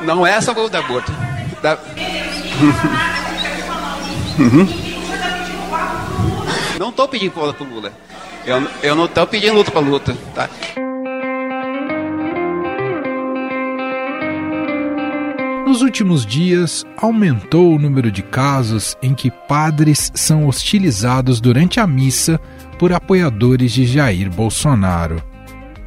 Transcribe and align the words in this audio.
Não 0.00 0.26
é 0.26 0.32
essa 0.32 0.54
da 0.54 0.78
aborto. 0.78 1.12
Da... 1.62 1.78
uhum. 4.38 4.66
Não 6.78 6.90
estou 6.90 7.08
pedindo 7.08 7.32
voto 7.34 7.54
para 7.54 7.66
Lula. 7.66 7.92
Eu, 8.46 8.66
eu 8.82 8.94
não 8.94 9.06
estou 9.06 9.26
pedindo 9.26 9.54
luta 9.54 9.70
para 9.70 9.80
luta, 9.80 10.16
tá? 10.34 10.48
Nos 15.66 15.82
últimos 15.82 16.24
dias, 16.24 16.82
aumentou 16.96 17.74
o 17.74 17.78
número 17.78 18.10
de 18.10 18.22
casos 18.22 18.96
em 19.02 19.14
que 19.14 19.30
padres 19.30 20.10
são 20.14 20.46
hostilizados 20.46 21.42
durante 21.42 21.78
a 21.78 21.86
missa 21.86 22.40
por 22.78 22.92
apoiadores 22.92 23.72
de 23.72 23.84
Jair 23.84 24.30
Bolsonaro. 24.30 25.22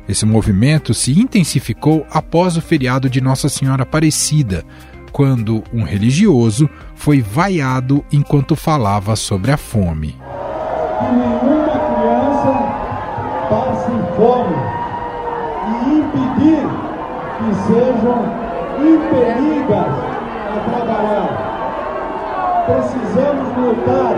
Esse 0.08 0.26
movimento 0.26 0.94
se 0.94 1.18
intensificou 1.20 2.06
após 2.12 2.58
o 2.58 2.62
feriado 2.62 3.10
de 3.10 3.22
Nossa 3.22 3.48
Senhora 3.48 3.84
Aparecida, 3.84 4.66
quando 5.12 5.64
um 5.74 5.84
religioso 5.84 6.70
foi 6.96 7.22
vaiado 7.22 8.04
enquanto 8.12 8.56
falava 8.56 9.16
sobre 9.16 9.52
a 9.52 9.58
fome. 9.58 10.18
Que 11.00 11.06
nenhuma 11.16 11.80
criança 11.90 12.52
passe 13.50 13.92
fome 14.16 14.56
e 15.68 15.73
impedir 16.00 16.66
que 17.38 17.50
sejam 17.68 18.20
impelidas 18.80 19.92
a 20.48 20.59
trabalhar. 20.70 21.31
Precisamos 22.66 23.48
lutar 23.58 24.16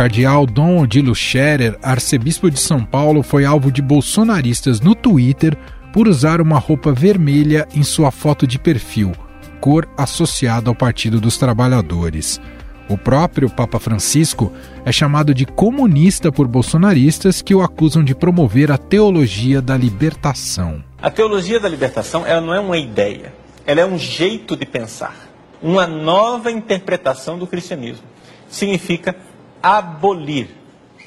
cardeal 0.00 0.46
Dom 0.46 0.80
Odilo 0.80 1.14
Scherer, 1.14 1.78
arcebispo 1.82 2.50
de 2.50 2.58
São 2.58 2.82
Paulo, 2.82 3.22
foi 3.22 3.44
alvo 3.44 3.70
de 3.70 3.82
bolsonaristas 3.82 4.80
no 4.80 4.94
Twitter 4.94 5.54
por 5.92 6.08
usar 6.08 6.40
uma 6.40 6.58
roupa 6.58 6.90
vermelha 6.90 7.68
em 7.74 7.82
sua 7.82 8.10
foto 8.10 8.46
de 8.46 8.58
perfil, 8.58 9.12
cor 9.60 9.86
associada 9.98 10.70
ao 10.70 10.74
Partido 10.74 11.20
dos 11.20 11.36
Trabalhadores. 11.36 12.40
O 12.88 12.96
próprio 12.96 13.50
Papa 13.50 13.78
Francisco 13.78 14.50
é 14.86 14.90
chamado 14.90 15.34
de 15.34 15.44
comunista 15.44 16.32
por 16.32 16.48
bolsonaristas 16.48 17.42
que 17.42 17.54
o 17.54 17.60
acusam 17.60 18.02
de 18.02 18.14
promover 18.14 18.72
a 18.72 18.78
teologia 18.78 19.60
da 19.60 19.76
libertação. 19.76 20.82
A 21.02 21.10
teologia 21.10 21.60
da 21.60 21.68
libertação 21.68 22.24
ela 22.24 22.40
não 22.40 22.54
é 22.54 22.60
uma 22.60 22.78
ideia, 22.78 23.34
ela 23.66 23.82
é 23.82 23.84
um 23.84 23.98
jeito 23.98 24.56
de 24.56 24.64
pensar, 24.64 25.14
uma 25.62 25.86
nova 25.86 26.50
interpretação 26.50 27.38
do 27.38 27.46
cristianismo. 27.46 28.08
Significa 28.48 29.14
abolir 29.62 30.48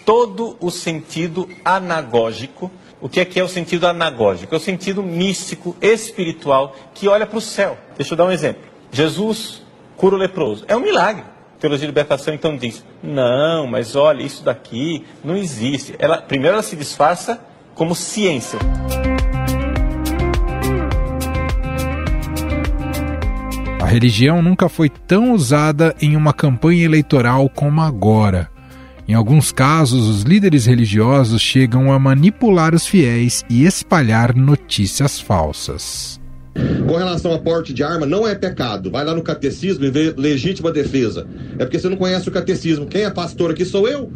todo 0.05 0.57
o 0.59 0.69
sentido 0.69 1.47
anagógico. 1.63 2.71
O 2.99 3.09
que 3.09 3.19
é 3.19 3.25
que 3.25 3.39
é 3.39 3.43
o 3.43 3.49
sentido 3.49 3.85
anagógico? 3.85 4.53
É 4.53 4.57
o 4.57 4.61
sentido 4.61 5.03
místico, 5.03 5.75
espiritual, 5.81 6.75
que 6.93 7.07
olha 7.07 7.25
para 7.25 7.37
o 7.37 7.41
céu. 7.41 7.77
Deixa 7.97 8.13
eu 8.13 8.17
dar 8.17 8.25
um 8.25 8.31
exemplo. 8.31 8.63
Jesus 8.91 9.61
cura 9.97 10.15
o 10.15 10.19
leproso. 10.19 10.63
É 10.67 10.75
um 10.75 10.81
milagre 10.81 11.25
teologia 11.63 11.87
de 11.87 11.91
libertação 11.91 12.33
então 12.33 12.57
diz: 12.57 12.83
não, 13.01 13.65
mas 13.65 13.95
olha, 13.95 14.21
isso 14.21 14.43
daqui 14.43 15.05
não 15.23 15.37
existe. 15.37 15.95
Ela, 15.97 16.21
primeiro, 16.21 16.55
ela 16.55 16.63
se 16.63 16.75
disfarça 16.75 17.39
como 17.73 17.95
ciência. 17.95 18.59
Religião 23.93 24.41
nunca 24.41 24.67
foi 24.67 24.89
tão 24.89 25.33
usada 25.33 25.95
em 26.01 26.15
uma 26.15 26.33
campanha 26.33 26.83
eleitoral 26.83 27.47
como 27.47 27.79
agora. 27.79 28.49
Em 29.07 29.13
alguns 29.13 29.51
casos, 29.51 30.07
os 30.07 30.23
líderes 30.23 30.65
religiosos 30.65 31.41
chegam 31.41 31.91
a 31.91 31.99
manipular 31.99 32.73
os 32.73 32.87
fiéis 32.87 33.43
e 33.49 33.65
espalhar 33.65 34.35
notícias 34.35 35.19
falsas. 35.19 36.19
Com 36.87 36.95
relação 36.95 37.33
a 37.33 37.39
porte 37.39 37.73
de 37.73 37.83
arma, 37.83 38.05
não 38.05 38.27
é 38.27 38.33
pecado. 38.33 38.89
Vai 38.89 39.05
lá 39.05 39.13
no 39.13 39.21
catecismo 39.21 39.85
e 39.85 39.91
vê 39.91 40.13
legítima 40.17 40.71
defesa. 40.71 41.27
É 41.59 41.65
porque 41.65 41.77
você 41.77 41.89
não 41.89 41.97
conhece 41.97 42.27
o 42.27 42.31
catecismo. 42.31 42.87
Quem 42.87 43.03
é 43.03 43.09
pastor 43.09 43.51
aqui 43.51 43.65
sou 43.65 43.87
eu. 43.87 44.11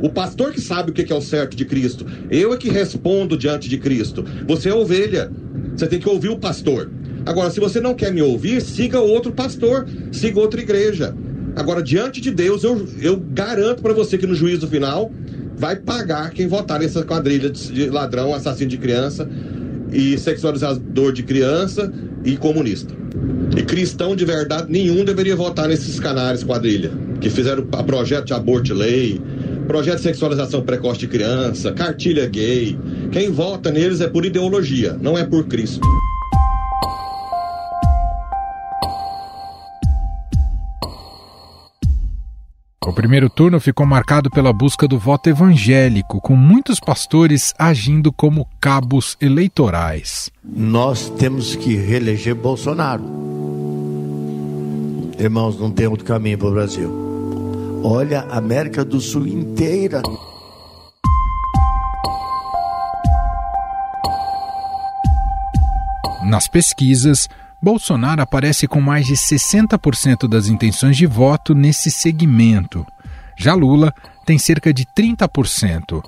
O 0.00 0.10
pastor 0.10 0.52
que 0.52 0.60
sabe 0.60 0.90
o 0.90 0.94
que 0.94 1.12
é 1.12 1.16
o 1.16 1.20
certo 1.20 1.56
de 1.56 1.64
Cristo. 1.64 2.06
Eu 2.30 2.52
é 2.52 2.56
que 2.56 2.68
respondo 2.68 3.36
diante 3.36 3.68
de 3.68 3.78
Cristo. 3.78 4.24
Você 4.46 4.68
é 4.68 4.74
ovelha. 4.74 5.32
Você 5.76 5.86
tem 5.86 5.98
que 5.98 6.08
ouvir 6.08 6.30
o 6.30 6.38
pastor. 6.38 6.90
Agora, 7.24 7.50
se 7.50 7.60
você 7.60 7.80
não 7.80 7.94
quer 7.94 8.12
me 8.12 8.22
ouvir, 8.22 8.62
siga 8.62 9.00
outro 9.00 9.32
pastor, 9.32 9.86
siga 10.12 10.40
outra 10.40 10.60
igreja. 10.60 11.14
Agora, 11.54 11.82
diante 11.82 12.20
de 12.20 12.30
Deus, 12.30 12.64
eu, 12.64 12.86
eu 13.00 13.16
garanto 13.16 13.82
para 13.82 13.92
você 13.92 14.16
que 14.16 14.26
no 14.26 14.34
juízo 14.34 14.68
final 14.68 15.10
vai 15.56 15.76
pagar 15.76 16.30
quem 16.30 16.46
votar 16.46 16.78
nessa 16.78 17.02
quadrilha 17.02 17.50
de 17.50 17.88
ladrão, 17.88 18.34
assassino 18.34 18.70
de 18.70 18.76
criança, 18.76 19.28
e 19.92 20.18
sexualizador 20.18 21.12
de 21.12 21.22
criança 21.22 21.92
e 22.24 22.36
comunista. 22.36 22.94
E 23.56 23.62
cristão 23.62 24.14
de 24.14 24.24
verdade 24.24 24.70
nenhum 24.70 25.04
deveria 25.04 25.36
votar 25.36 25.68
nesses 25.68 25.98
canais 25.98 26.44
quadrilha, 26.44 26.90
que 27.20 27.30
fizeram 27.30 27.66
a 27.72 27.82
projeto 27.82 28.26
de 28.26 28.34
aborto 28.34 28.74
lei, 28.74 29.20
projeto 29.66 29.96
de 29.96 30.02
sexualização 30.02 30.62
precoce 30.62 31.00
de 31.00 31.08
criança, 31.08 31.72
cartilha 31.72 32.26
gay. 32.26 32.78
Quem 33.10 33.30
vota 33.30 33.70
neles 33.70 34.00
é 34.00 34.08
por 34.08 34.24
ideologia, 34.24 34.96
não 35.00 35.16
é 35.16 35.24
por 35.24 35.46
Cristo. 35.46 35.86
O 42.86 42.92
primeiro 42.92 43.28
turno 43.28 43.58
ficou 43.58 43.84
marcado 43.84 44.30
pela 44.30 44.52
busca 44.52 44.86
do 44.86 44.98
voto 44.98 45.28
evangélico, 45.28 46.20
com 46.20 46.36
muitos 46.36 46.78
pastores 46.78 47.52
agindo 47.58 48.12
como 48.12 48.48
cabos 48.60 49.16
eleitorais. 49.20 50.30
Nós 50.44 51.10
temos 51.10 51.56
que 51.56 51.74
reeleger 51.74 52.34
Bolsonaro. 52.34 53.02
Irmãos, 55.18 55.58
não 55.58 55.70
tem 55.70 55.86
outro 55.86 56.04
caminho 56.04 56.38
para 56.38 56.48
o 56.48 56.52
Brasil. 56.52 57.80
Olha 57.82 58.20
a 58.20 58.38
América 58.38 58.84
do 58.84 59.00
Sul 59.00 59.26
inteira. 59.26 60.02
Nas 66.26 66.48
pesquisas, 66.48 67.28
Bolsonaro 67.62 68.20
aparece 68.20 68.66
com 68.66 68.80
mais 68.80 69.06
de 69.06 69.14
60% 69.14 70.28
das 70.28 70.48
intenções 70.48 70.96
de 70.96 71.06
voto 71.06 71.54
nesse 71.54 71.88
segmento. 71.88 72.84
Já 73.36 73.54
Lula 73.54 73.94
tem 74.24 74.36
cerca 74.36 74.74
de 74.74 74.84
30%. 74.84 76.02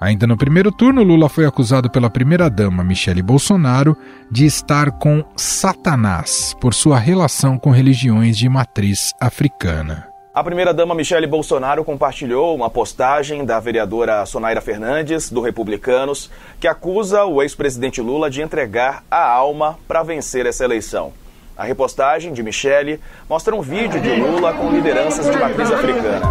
Ainda 0.00 0.26
no 0.26 0.34
primeiro 0.34 0.72
turno, 0.72 1.02
Lula 1.02 1.28
foi 1.28 1.44
acusado 1.44 1.90
pela 1.90 2.08
primeira-dama 2.08 2.82
Michele 2.82 3.20
Bolsonaro 3.20 3.94
de 4.32 4.46
estar 4.46 4.92
com 4.92 5.22
Satanás 5.36 6.56
por 6.58 6.72
sua 6.72 6.98
relação 6.98 7.58
com 7.58 7.70
religiões 7.70 8.38
de 8.38 8.48
matriz 8.48 9.12
africana. 9.20 10.09
A 10.32 10.44
primeira-dama 10.44 10.94
Michele 10.94 11.26
Bolsonaro 11.26 11.84
compartilhou 11.84 12.54
uma 12.54 12.70
postagem 12.70 13.44
da 13.44 13.58
vereadora 13.58 14.24
Sonaira 14.24 14.60
Fernandes, 14.60 15.28
do 15.28 15.40
Republicanos, 15.40 16.30
que 16.60 16.68
acusa 16.68 17.24
o 17.24 17.42
ex-presidente 17.42 18.00
Lula 18.00 18.30
de 18.30 18.40
entregar 18.40 19.02
a 19.10 19.28
alma 19.28 19.76
para 19.88 20.04
vencer 20.04 20.46
essa 20.46 20.64
eleição. 20.64 21.12
A 21.56 21.64
repostagem 21.64 22.32
de 22.32 22.44
Michele 22.44 23.00
mostra 23.28 23.56
um 23.56 23.60
vídeo 23.60 24.00
de 24.00 24.14
Lula 24.14 24.52
com 24.52 24.70
lideranças 24.70 25.28
de 25.28 25.36
matriz 25.36 25.68
africana. 25.68 26.30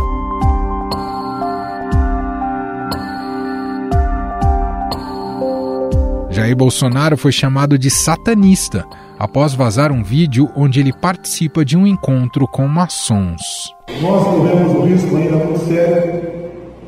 Jair 6.30 6.56
Bolsonaro 6.56 7.18
foi 7.18 7.34
chamado 7.34 7.78
de 7.78 7.90
satanista 7.90 8.88
após 9.20 9.54
vazar 9.54 9.92
um 9.92 10.02
vídeo 10.02 10.50
onde 10.56 10.80
ele 10.80 10.94
participa 10.94 11.66
de 11.66 11.76
um 11.76 11.86
encontro 11.86 12.48
com 12.48 12.66
maçons. 12.66 13.76
Nós 14.02 14.24
corremos 14.24 14.74
um 14.78 14.86
risco 14.86 15.18
ainda 15.18 15.36
muito 15.36 15.60
sério, 15.68 16.22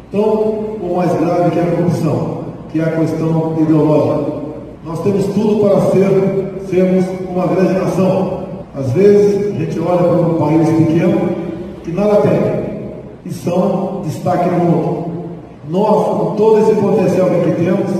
tão 0.09 0.21
ou 0.21 0.95
mais 0.95 1.11
grave 1.19 1.51
que 1.51 1.59
a 1.59 1.65
corrupção, 1.65 2.45
que 2.71 2.79
é 2.79 2.83
a 2.83 2.91
questão 2.91 3.57
ideológica. 3.59 4.31
Nós 4.85 5.03
temos 5.03 5.25
tudo 5.25 5.59
para 5.59 5.81
ser, 5.91 6.67
sermos 6.69 7.05
uma 7.29 7.47
grande 7.47 7.73
nação. 7.73 8.45
Às 8.73 8.91
vezes 8.93 9.53
a 9.53 9.59
gente 9.59 9.79
olha 9.81 9.97
para 9.97 10.21
um 10.21 10.35
país 10.35 10.69
pequeno 10.69 11.29
que 11.83 11.91
nada 11.91 12.15
tem 12.21 12.31
e 13.25 13.33
são 13.33 14.01
destaque 14.05 14.49
no 14.49 14.57
mundo. 14.57 15.11
Nós, 15.69 16.05
com 16.07 16.35
todo 16.37 16.59
esse 16.61 16.79
potencial 16.79 17.29
que 17.29 17.63
temos, 17.63 17.91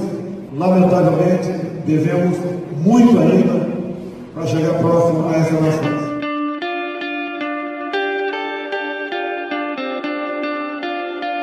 lamentavelmente 0.57 1.50
devemos 1.86 2.38
muito 2.83 3.19
ainda 3.19 3.61
para 4.42 4.48
chegar 4.48 4.74
próximo 4.80 5.30
a 5.30 5.36
essa 5.36 5.62
nação. 5.62 6.12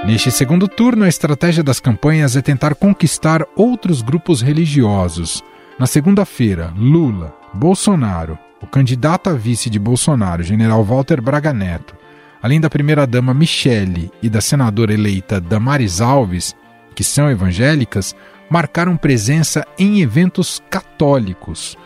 Neste 0.05 0.33
segundo 0.33 0.67
turno, 0.67 1.05
a 1.05 1.09
estratégia 1.09 1.63
das 1.63 1.79
campanhas 1.79 2.35
é 2.35 2.43
tentar 2.43 2.75
conquistar 2.75 3.47
outros 3.55 4.03
grupos 4.03 4.41
religiosos. 4.41 5.45
Na 5.79 5.87
segunda-feira, 5.87 6.73
Lula, 6.77 7.37
Bolsonaro, 7.55 8.37
o 8.61 8.67
candidato 8.67 9.31
a 9.31 9.35
vice 9.35 9.71
de 9.71 9.79
Bolsonaro, 9.79 10.43
general 10.43 10.83
Walter 10.83 11.21
Braga 11.21 11.53
Neto, 11.53 11.95
além 12.43 12.61
da 12.61 12.71
primeira-dama 12.71 13.33
Michele 13.33 14.11
e 14.21 14.29
da 14.29 14.41
senadora 14.41 14.93
eleita 14.93 15.41
Damares 15.41 16.01
Alves, 16.01 16.57
que 16.97 17.05
são 17.05 17.31
evangélicas, 17.31 18.17
marcaram 18.51 18.97
presença 18.97 19.65
em 19.79 20.01
eventos 20.01 20.61
católicos. 20.69 21.77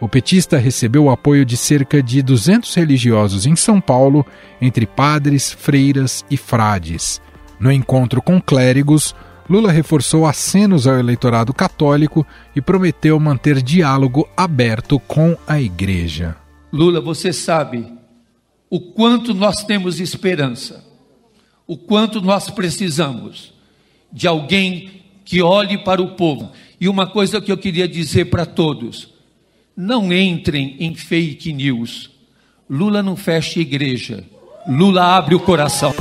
O 0.00 0.08
petista 0.08 0.58
recebeu 0.58 1.04
o 1.04 1.10
apoio 1.10 1.44
de 1.44 1.56
cerca 1.56 2.02
de 2.02 2.20
200 2.20 2.74
religiosos 2.74 3.46
em 3.46 3.56
São 3.56 3.80
Paulo, 3.80 4.26
entre 4.60 4.86
padres, 4.86 5.52
freiras 5.52 6.24
e 6.30 6.36
frades. 6.36 7.20
No 7.58 7.70
encontro 7.70 8.20
com 8.20 8.40
clérigos, 8.40 9.14
Lula 9.48 9.70
reforçou 9.70 10.26
acenos 10.26 10.86
ao 10.86 10.98
eleitorado 10.98 11.52
católico 11.52 12.26
e 12.56 12.60
prometeu 12.60 13.18
manter 13.20 13.62
diálogo 13.62 14.28
aberto 14.36 14.98
com 14.98 15.36
a 15.46 15.60
igreja. 15.60 16.36
Lula, 16.72 17.00
você 17.00 17.32
sabe 17.32 17.92
o 18.68 18.80
quanto 18.80 19.32
nós 19.32 19.64
temos 19.64 20.00
esperança, 20.00 20.84
o 21.66 21.76
quanto 21.76 22.20
nós 22.20 22.50
precisamos 22.50 23.54
de 24.12 24.26
alguém 24.26 25.02
que 25.24 25.40
olhe 25.40 25.78
para 25.78 26.02
o 26.02 26.16
povo. 26.16 26.50
E 26.80 26.88
uma 26.88 27.06
coisa 27.06 27.40
que 27.40 27.52
eu 27.52 27.56
queria 27.56 27.86
dizer 27.86 28.26
para 28.26 28.44
todos: 28.44 29.13
não 29.76 30.12
entrem 30.12 30.76
em 30.80 30.94
fake 30.94 31.52
news. 31.52 32.10
Lula 32.68 33.02
não 33.02 33.16
fecha 33.16 33.60
igreja, 33.60 34.24
Lula 34.66 35.16
abre 35.16 35.34
o 35.34 35.40
coração. 35.40 35.94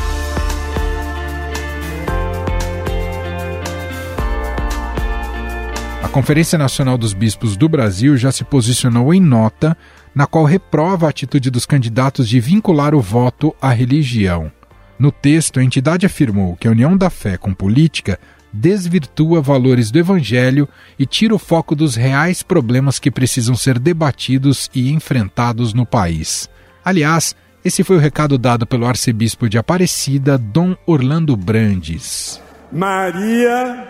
Conferência 6.13 6.59
Nacional 6.59 6.95
dos 6.95 7.11
Bispos 7.11 7.57
do 7.57 7.67
Brasil 7.67 8.15
já 8.15 8.31
se 8.31 8.43
posicionou 8.43 9.15
em 9.15 9.19
nota 9.19 9.75
na 10.13 10.27
qual 10.27 10.45
reprova 10.45 11.07
a 11.07 11.09
atitude 11.09 11.49
dos 11.49 11.65
candidatos 11.65 12.29
de 12.29 12.39
vincular 12.39 12.93
o 12.93 13.01
voto 13.01 13.51
à 13.59 13.71
religião. 13.71 14.51
No 14.99 15.11
texto, 15.11 15.59
a 15.59 15.63
entidade 15.63 16.05
afirmou 16.05 16.55
que 16.55 16.67
a 16.67 16.71
união 16.71 16.95
da 16.95 17.09
fé 17.09 17.35
com 17.35 17.51
política 17.51 18.19
desvirtua 18.53 19.41
valores 19.41 19.89
do 19.89 19.97
Evangelho 19.97 20.69
e 21.00 21.05
tira 21.07 21.33
o 21.33 21.39
foco 21.39 21.75
dos 21.75 21.95
reais 21.95 22.44
problemas 22.44 23.00
que 23.00 23.09
precisam 23.09 23.55
ser 23.55 23.79
debatidos 23.79 24.69
e 24.73 24.91
enfrentados 24.91 25.73
no 25.73 25.85
país. 25.85 26.47
Aliás, 26.85 27.35
esse 27.65 27.83
foi 27.83 27.95
o 27.95 28.00
recado 28.00 28.38
dado 28.38 28.67
pelo 28.67 28.85
arcebispo 28.85 29.50
de 29.50 29.57
Aparecida, 29.57 30.38
Dom 30.38 30.75
Orlando 30.85 31.35
Brandes. 31.35 32.39
Maria 32.71 33.88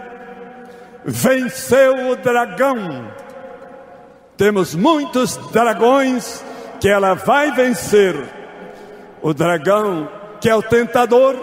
venceu 1.05 2.11
o 2.11 2.15
dragão. 2.15 3.11
Temos 4.37 4.75
muitos 4.75 5.37
dragões 5.51 6.43
que 6.79 6.87
ela 6.87 7.13
vai 7.13 7.51
vencer. 7.51 8.15
O 9.21 9.33
dragão 9.33 10.09
que 10.39 10.49
é 10.49 10.55
o 10.55 10.61
tentador, 10.61 11.35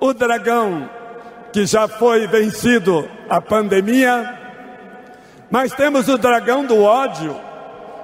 o 0.00 0.12
dragão 0.12 0.90
que 1.52 1.66
já 1.66 1.86
foi 1.86 2.26
vencido 2.26 3.06
a 3.28 3.40
pandemia, 3.40 4.38
mas 5.50 5.72
temos 5.72 6.08
o 6.08 6.16
dragão 6.16 6.64
do 6.64 6.82
ódio 6.82 7.36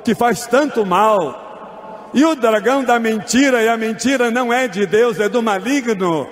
que 0.05 0.15
faz 0.15 0.47
tanto 0.47 0.85
mal. 0.85 2.11
E 2.13 2.25
o 2.25 2.35
dragão 2.35 2.85
da 2.85 2.99
mentira, 2.99 3.63
e 3.63 3.69
a 3.69 3.77
mentira 3.77 4.31
não 4.31 4.53
é 4.53 4.69
de 4.69 4.87
Deus, 4.87 5.19
é 5.19 5.29
do 5.29 5.43
maligno. 5.43 6.29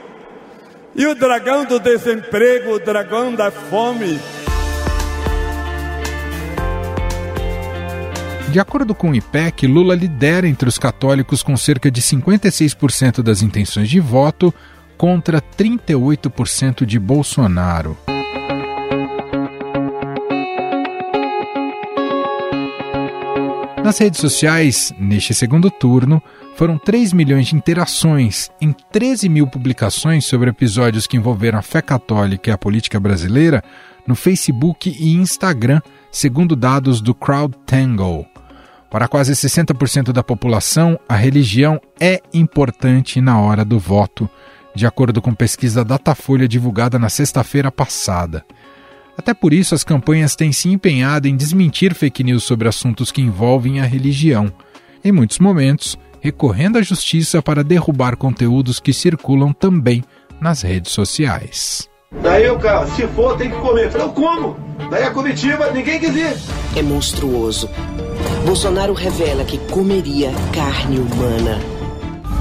E 0.95 1.07
o 1.07 1.15
dragão 1.15 1.65
do 1.65 1.79
desemprego, 1.79 2.73
o 2.73 2.79
dragão 2.79 3.35
da 3.35 3.51
fome. 3.51 4.19
De 8.51 8.61
acordo 8.61 8.95
com 8.95 9.11
o 9.11 9.15
IPEC, 9.15 9.67
Lula 9.67 9.95
lidera 9.95 10.49
entre 10.49 10.67
os 10.67 10.79
católicos 10.79 11.43
com 11.43 11.55
cerca 11.59 11.91
de 11.91 12.01
56% 12.01 13.23
das 13.23 13.43
intenções 13.43 13.91
de 13.91 14.01
voto 14.01 14.55
contra 14.97 15.41
38% 15.41 16.85
de 16.85 16.99
Bolsonaro. 16.99 17.97
Nas 23.87 23.99
redes 23.99 24.21
sociais, 24.21 24.93
neste 24.99 25.33
segundo 25.33 25.71
turno, 25.71 26.21
foram 26.57 26.77
3 26.77 27.13
milhões 27.13 27.47
de 27.47 27.55
interações 27.55 28.51
em 28.61 28.75
13 28.91 29.29
mil 29.29 29.47
publicações 29.47 30.25
sobre 30.25 30.51
episódios 30.51 31.07
que 31.07 31.17
envolveram 31.17 31.61
a 31.61 31.63
fé 31.63 31.81
católica 31.81 32.51
e 32.51 32.53
a 32.53 32.59
política 32.59 32.99
brasileira 32.99 33.63
no 34.05 34.17
Facebook 34.17 34.91
e 34.91 35.13
Instagram, 35.13 35.81
segundo 36.11 36.57
dados 36.57 37.01
do 37.01 37.15
CrowdTangle. 37.15 38.27
Para 38.91 39.07
quase 39.07 39.35
60% 39.35 40.13
da 40.13 40.23
população, 40.23 40.99
a 41.09 41.15
religião 41.15 41.81
é 42.01 42.21
importante 42.35 43.21
na 43.21 43.39
hora 43.41 43.65
do 43.65 43.79
voto, 43.79 44.29
de 44.77 44.87
acordo 44.87 45.23
com 45.23 45.35
pesquisa 45.35 45.83
Datafolha 45.83 46.47
divulgada 46.47 46.99
na 46.99 47.09
sexta-feira 47.09 47.73
passada. 47.73 48.45
Até 49.17 49.33
por 49.33 49.55
isso, 49.55 49.75
as 49.75 49.83
campanhas 49.83 50.37
têm 50.37 50.53
se 50.53 50.69
empenhado 50.69 51.27
em 51.27 51.35
desmentir 51.35 51.95
fake 51.95 52.23
news 52.23 52.45
sobre 52.45 52.69
assuntos 52.69 53.11
que 53.11 53.23
envolvem 53.23 53.81
a 53.81 53.87
religião, 53.87 54.53
em 55.03 55.11
muitos 55.11 55.39
momentos, 55.39 55.99
recorrendo 56.21 56.77
à 56.77 56.83
justiça 56.83 57.41
para 57.41 57.65
derrubar 57.65 58.17
conteúdos 58.17 58.79
que 58.79 58.93
circulam 58.93 59.53
também 59.55 60.05
nas 60.39 60.61
redes 60.61 60.93
sociais. 60.93 61.89
Daí 62.23 62.49
o 62.51 62.59
cara, 62.59 62.87
se 62.89 63.07
for, 63.09 63.37
tem 63.39 63.51
que 63.51 63.57
comer. 63.57 63.91
Eu 63.95 64.11
como. 64.11 64.57
Daí 64.91 65.05
a 65.05 65.11
comitiva, 65.11 65.71
ninguém 65.71 65.99
quis 65.99 66.15
ir. 66.15 66.37
É 66.77 66.83
monstruoso. 66.83 67.71
Bolsonaro 68.45 68.93
revela 68.93 69.45
que 69.45 69.59
comeria 69.71 70.31
carne 70.53 70.99
humana. 70.99 71.59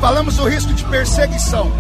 Falamos 0.02 0.36
do 0.36 0.44
risco 0.44 0.74
de 0.74 0.84
perseguição 0.86 1.72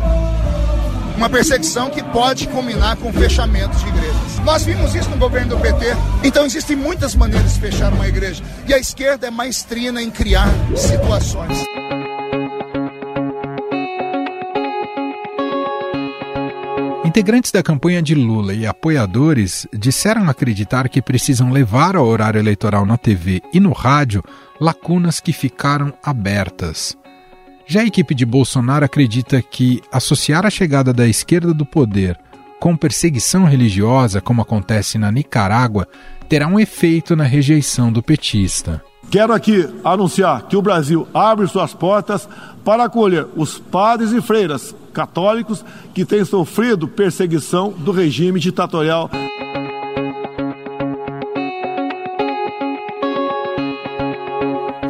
uma 1.17 1.29
perseguição 1.29 1.89
que 1.89 2.03
pode 2.03 2.47
culminar 2.47 2.97
com 2.97 3.11
fechamentos 3.11 3.79
de 3.81 3.87
igrejas. 3.89 4.39
Nós 4.43 4.63
vimos 4.63 4.93
isso 4.93 5.09
no 5.09 5.17
governo 5.17 5.55
do 5.55 5.61
PT. 5.61 5.85
Então 6.23 6.45
existem 6.45 6.75
muitas 6.75 7.15
maneiras 7.15 7.53
de 7.53 7.59
fechar 7.59 7.93
uma 7.93 8.07
igreja. 8.07 8.43
E 8.67 8.73
a 8.73 8.77
esquerda 8.77 9.27
é 9.27 9.31
maestrina 9.31 10.01
em 10.01 10.11
criar 10.11 10.47
situações. 10.75 11.57
Integrantes 17.05 17.51
da 17.51 17.63
campanha 17.63 18.01
de 18.01 18.13
Lula 18.13 18.53
e 18.53 18.65
apoiadores 18.65 19.65
disseram 19.71 20.29
acreditar 20.29 20.89
que 20.89 21.01
precisam 21.01 21.49
levar 21.49 21.95
ao 21.95 22.05
horário 22.05 22.39
eleitoral 22.39 22.85
na 22.85 22.97
TV 22.97 23.41
e 23.53 23.59
no 23.59 23.71
rádio 23.71 24.21
lacunas 24.59 25.21
que 25.21 25.31
ficaram 25.31 25.93
abertas. 26.03 26.97
Já 27.67 27.81
a 27.81 27.85
equipe 27.85 28.13
de 28.13 28.25
Bolsonaro 28.25 28.85
acredita 28.85 29.41
que 29.41 29.81
associar 29.91 30.45
a 30.45 30.49
chegada 30.49 30.93
da 30.93 31.07
esquerda 31.07 31.53
do 31.53 31.65
poder 31.65 32.19
com 32.59 32.75
perseguição 32.75 33.45
religiosa, 33.45 34.21
como 34.21 34.41
acontece 34.41 34.97
na 34.97 35.11
Nicarágua, 35.11 35.87
terá 36.29 36.47
um 36.47 36.59
efeito 36.59 37.15
na 37.15 37.23
rejeição 37.23 37.91
do 37.91 38.01
petista. 38.01 38.81
Quero 39.09 39.33
aqui 39.33 39.67
anunciar 39.83 40.47
que 40.47 40.57
o 40.57 40.61
Brasil 40.61 41.07
abre 41.13 41.47
suas 41.47 41.73
portas 41.73 42.27
para 42.63 42.85
acolher 42.85 43.27
os 43.35 43.59
padres 43.59 44.11
e 44.11 44.21
freiras 44.21 44.75
católicos 44.93 45.63
que 45.93 46.05
têm 46.05 46.25
sofrido 46.25 46.87
perseguição 46.87 47.71
do 47.71 47.91
regime 47.91 48.39
ditatorial. 48.39 49.09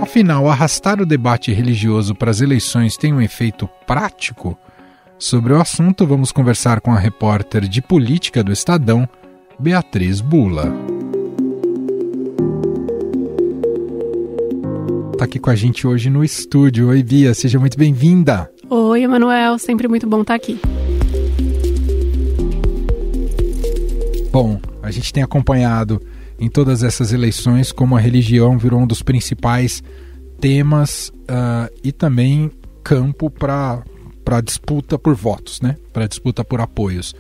Afinal, 0.06 0.48
arrastar 0.48 1.02
o 1.02 1.06
debate 1.06 1.52
religioso 1.52 2.14
para 2.14 2.30
as 2.30 2.40
eleições 2.40 2.96
tem 2.96 3.12
um 3.12 3.20
efeito 3.20 3.68
prático? 3.88 4.56
Sobre 5.18 5.52
o 5.52 5.60
assunto, 5.60 6.06
vamos 6.06 6.32
conversar 6.32 6.80
com 6.80 6.92
a 6.92 7.00
repórter 7.00 7.68
de 7.68 7.82
política 7.82 8.44
do 8.44 8.52
Estadão, 8.52 9.10
Beatriz 9.58 10.22
Bula. 10.22 10.72
Está 15.14 15.26
aqui 15.26 15.40
com 15.40 15.50
a 15.50 15.56
gente 15.56 15.88
hoje 15.88 16.12
no 16.12 16.24
estúdio. 16.24 16.90
Oi, 16.90 17.02
Bia, 17.02 17.34
seja 17.34 17.58
muito 17.58 17.76
bem-vinda. 17.76 18.48
Oi, 18.70 19.02
Emanuel, 19.02 19.58
sempre 19.58 19.88
muito 19.88 20.08
bom 20.08 20.22
estar 20.22 20.36
aqui. 20.36 20.60
Bom, 24.32 24.60
a 24.84 24.92
gente 24.92 25.12
tem 25.12 25.24
acompanhado 25.24 26.00
em 26.40 26.50
todas 26.50 26.84
essas 26.84 27.14
eleições 27.14 27.72
como 27.72 27.96
a 27.96 28.00
religião 28.00 28.58
virou 28.58 28.82
um 28.82 28.88
dos 28.88 29.02
principais 29.02 29.84
temas 30.40 31.10
uh, 31.10 31.74
e 31.84 31.92
também 31.92 32.52
campo 32.84 33.30
para 33.30 33.84
disputa 34.44 34.98
por 35.00 35.16
votos, 35.16 35.62
né? 35.62 35.78
para 35.94 36.08
disputa 36.08 36.44
por 36.44 36.62
apoios. 36.62 37.16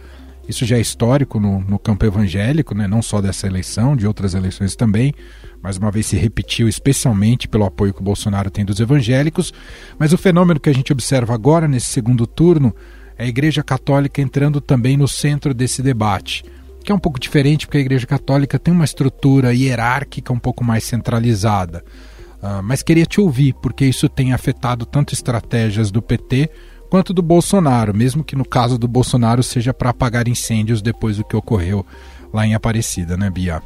Isso 0.47 0.63
já 0.63 0.77
é 0.77 0.81
histórico 0.81 1.39
no, 1.39 1.59
no 1.61 1.79
campo 1.79 2.05
evangélico, 2.05 2.75
né? 2.75 2.87
não 2.87 3.01
só 3.01 3.19
dessa 3.19 3.47
eleição, 3.47 3.95
de 3.95 4.05
outras 4.05 4.35
eleições 4.35 4.75
também. 4.75 5.13
Mais 5.61 5.77
uma 5.77 5.89
vez 5.89 6.05
se 6.05 6.15
repetiu, 6.15 6.67
especialmente 6.67 7.47
pelo 7.47 7.65
apoio 7.65 7.93
que 7.93 8.01
o 8.01 8.03
Bolsonaro 8.03 8.51
tem 8.51 8.63
dos 8.63 8.79
evangélicos. 8.79 9.51
Mas 9.97 10.13
o 10.13 10.17
fenômeno 10.17 10.59
que 10.59 10.69
a 10.69 10.73
gente 10.73 10.91
observa 10.91 11.33
agora, 11.33 11.67
nesse 11.67 11.87
segundo 11.87 12.27
turno, 12.27 12.75
é 13.17 13.23
a 13.23 13.27
Igreja 13.27 13.63
Católica 13.63 14.21
entrando 14.21 14.61
também 14.61 14.97
no 14.97 15.07
centro 15.07 15.51
desse 15.51 15.81
debate 15.81 16.43
que 16.85 16.91
é 16.91 16.95
um 16.95 16.99
pouco 16.99 17.19
diferente 17.19 17.65
porque 17.65 17.79
a 17.79 17.81
Igreja 17.81 18.05
Católica 18.05 18.59
tem 18.59 18.73
uma 18.73 18.85
estrutura 18.85 19.53
hierárquica 19.53 20.31
um 20.31 20.39
pouco 20.39 20.63
mais 20.63 20.83
centralizada. 20.83 21.83
Uh, 22.41 22.61
mas 22.63 22.83
queria 22.83 23.05
te 23.05 23.19
ouvir, 23.19 23.53
porque 23.53 23.85
isso 23.85 24.07
tem 24.07 24.31
afetado 24.31 24.85
tanto 24.85 25.13
estratégias 25.13 25.89
do 25.89 26.01
PT 26.01 26.49
quanto 26.89 27.13
do 27.13 27.21
Bolsonaro, 27.21 27.93
mesmo 27.93 28.23
que 28.23 28.35
no 28.35 28.45
caso 28.45 28.77
do 28.77 28.87
Bolsonaro 28.87 29.41
seja 29.41 29.73
para 29.73 29.89
apagar 29.89 30.27
incêndios 30.27 30.81
depois 30.81 31.17
do 31.17 31.23
que 31.23 31.35
ocorreu 31.35 31.85
lá 32.31 32.45
em 32.45 32.53
Aparecida, 32.53 33.17
né, 33.17 33.29
Bia? 33.29 33.61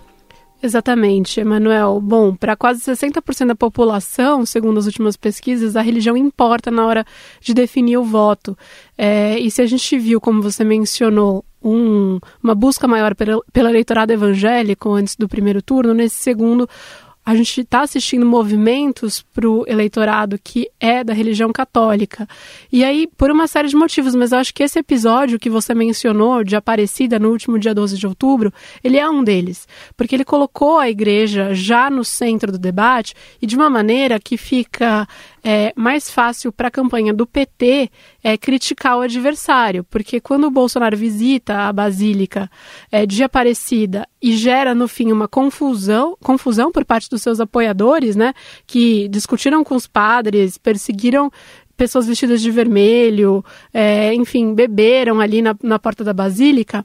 Exatamente, 0.62 1.40
Emanuel. 1.40 2.02
Bom, 2.02 2.36
para 2.36 2.56
quase 2.56 2.82
60% 2.82 3.48
da 3.48 3.56
população, 3.56 4.46
segundo 4.46 4.78
as 4.78 4.86
últimas 4.86 5.16
pesquisas, 5.16 5.76
a 5.76 5.82
religião 5.82 6.18
importa 6.18 6.70
na 6.70 6.86
hora 6.86 7.06
de 7.40 7.54
definir 7.54 7.98
o 7.98 8.04
voto. 8.04 8.58
É, 8.98 9.40
e 9.40 9.50
se 9.50 9.62
a 9.62 9.66
gente 9.66 9.98
viu, 9.98 10.20
como 10.20 10.42
você 10.42 10.64
mencionou, 10.64 11.46
um, 11.64 12.20
uma 12.44 12.56
busca 12.56 12.88
maior 12.88 13.16
pelo, 13.16 13.44
pelo 13.52 13.70
eleitorado 13.70 14.12
evangélico 14.12 14.94
antes 14.94 15.16
do 15.16 15.28
primeiro 15.28 15.62
turno, 15.62 15.94
nesse 15.94 16.16
segundo 16.16 16.68
a 17.30 17.36
gente 17.36 17.62
está 17.62 17.82
assistindo 17.82 18.26
movimentos 18.26 19.22
para 19.22 19.48
o 19.48 19.64
eleitorado 19.68 20.40
que 20.44 20.68
é 20.80 21.04
da 21.04 21.14
religião 21.14 21.52
católica. 21.52 22.28
E 22.72 22.84
aí, 22.84 23.06
por 23.06 23.30
uma 23.30 23.46
série 23.46 23.68
de 23.68 23.76
motivos, 23.76 24.16
mas 24.16 24.32
eu 24.32 24.40
acho 24.40 24.52
que 24.52 24.64
esse 24.64 24.80
episódio 24.80 25.38
que 25.38 25.48
você 25.48 25.76
mencionou, 25.76 26.44
de 26.44 26.56
Aparecida, 26.56 27.20
no 27.20 27.30
último 27.30 27.60
dia 27.60 27.72
12 27.72 28.00
de 28.00 28.08
outubro, 28.08 28.52
ele 28.84 28.98
é 28.98 29.08
um 29.08 29.24
deles. 29.24 29.68
Porque 29.96 30.16
ele 30.16 30.26
colocou 30.26 30.80
a 30.80 30.90
igreja 30.90 31.54
já 31.54 31.88
no 31.92 32.04
centro 32.04 32.52
do 32.52 32.58
debate 32.58 33.14
e 33.40 33.46
de 33.46 33.56
uma 33.56 33.70
maneira 33.70 34.20
que 34.20 34.36
fica 34.36 35.08
é 35.44 35.74
mais 35.76 36.10
fácil 36.10 36.52
para 36.52 36.68
a 36.68 36.72
campanha 36.72 37.14
do 37.14 37.26
PT 37.26 37.90
é, 38.24 38.38
criticar 38.38 38.98
o 38.98 39.02
adversário, 39.02 39.84
porque 39.90 40.20
quando 40.20 40.46
o 40.46 40.52
Bolsonaro 40.52 40.98
visita 40.98 41.68
a 41.68 41.74
Basílica 41.74 42.50
é, 42.92 43.06
de 43.06 43.24
Aparecida 43.24 44.08
e 44.22 44.36
gera 44.36 44.76
no 44.76 44.88
fim 44.88 45.12
uma 45.12 45.28
confusão, 45.28 46.18
confusão 46.22 46.72
por 46.72 46.86
parte 46.86 47.10
dos 47.10 47.22
seus 47.22 47.40
apoiadores, 47.40 48.16
né, 48.16 48.34
que 48.66 49.08
discutiram 49.08 49.64
com 49.64 49.76
os 49.76 49.88
padres, 49.88 50.58
perseguiram 50.58 51.32
pessoas 51.78 52.08
vestidas 52.08 52.42
de 52.42 52.52
vermelho, 52.52 53.44
é, 53.74 54.14
enfim, 54.14 54.54
beberam 54.54 55.22
ali 55.22 55.42
na, 55.42 55.56
na 55.64 55.80
porta 55.80 56.04
da 56.04 56.14
Basílica. 56.14 56.84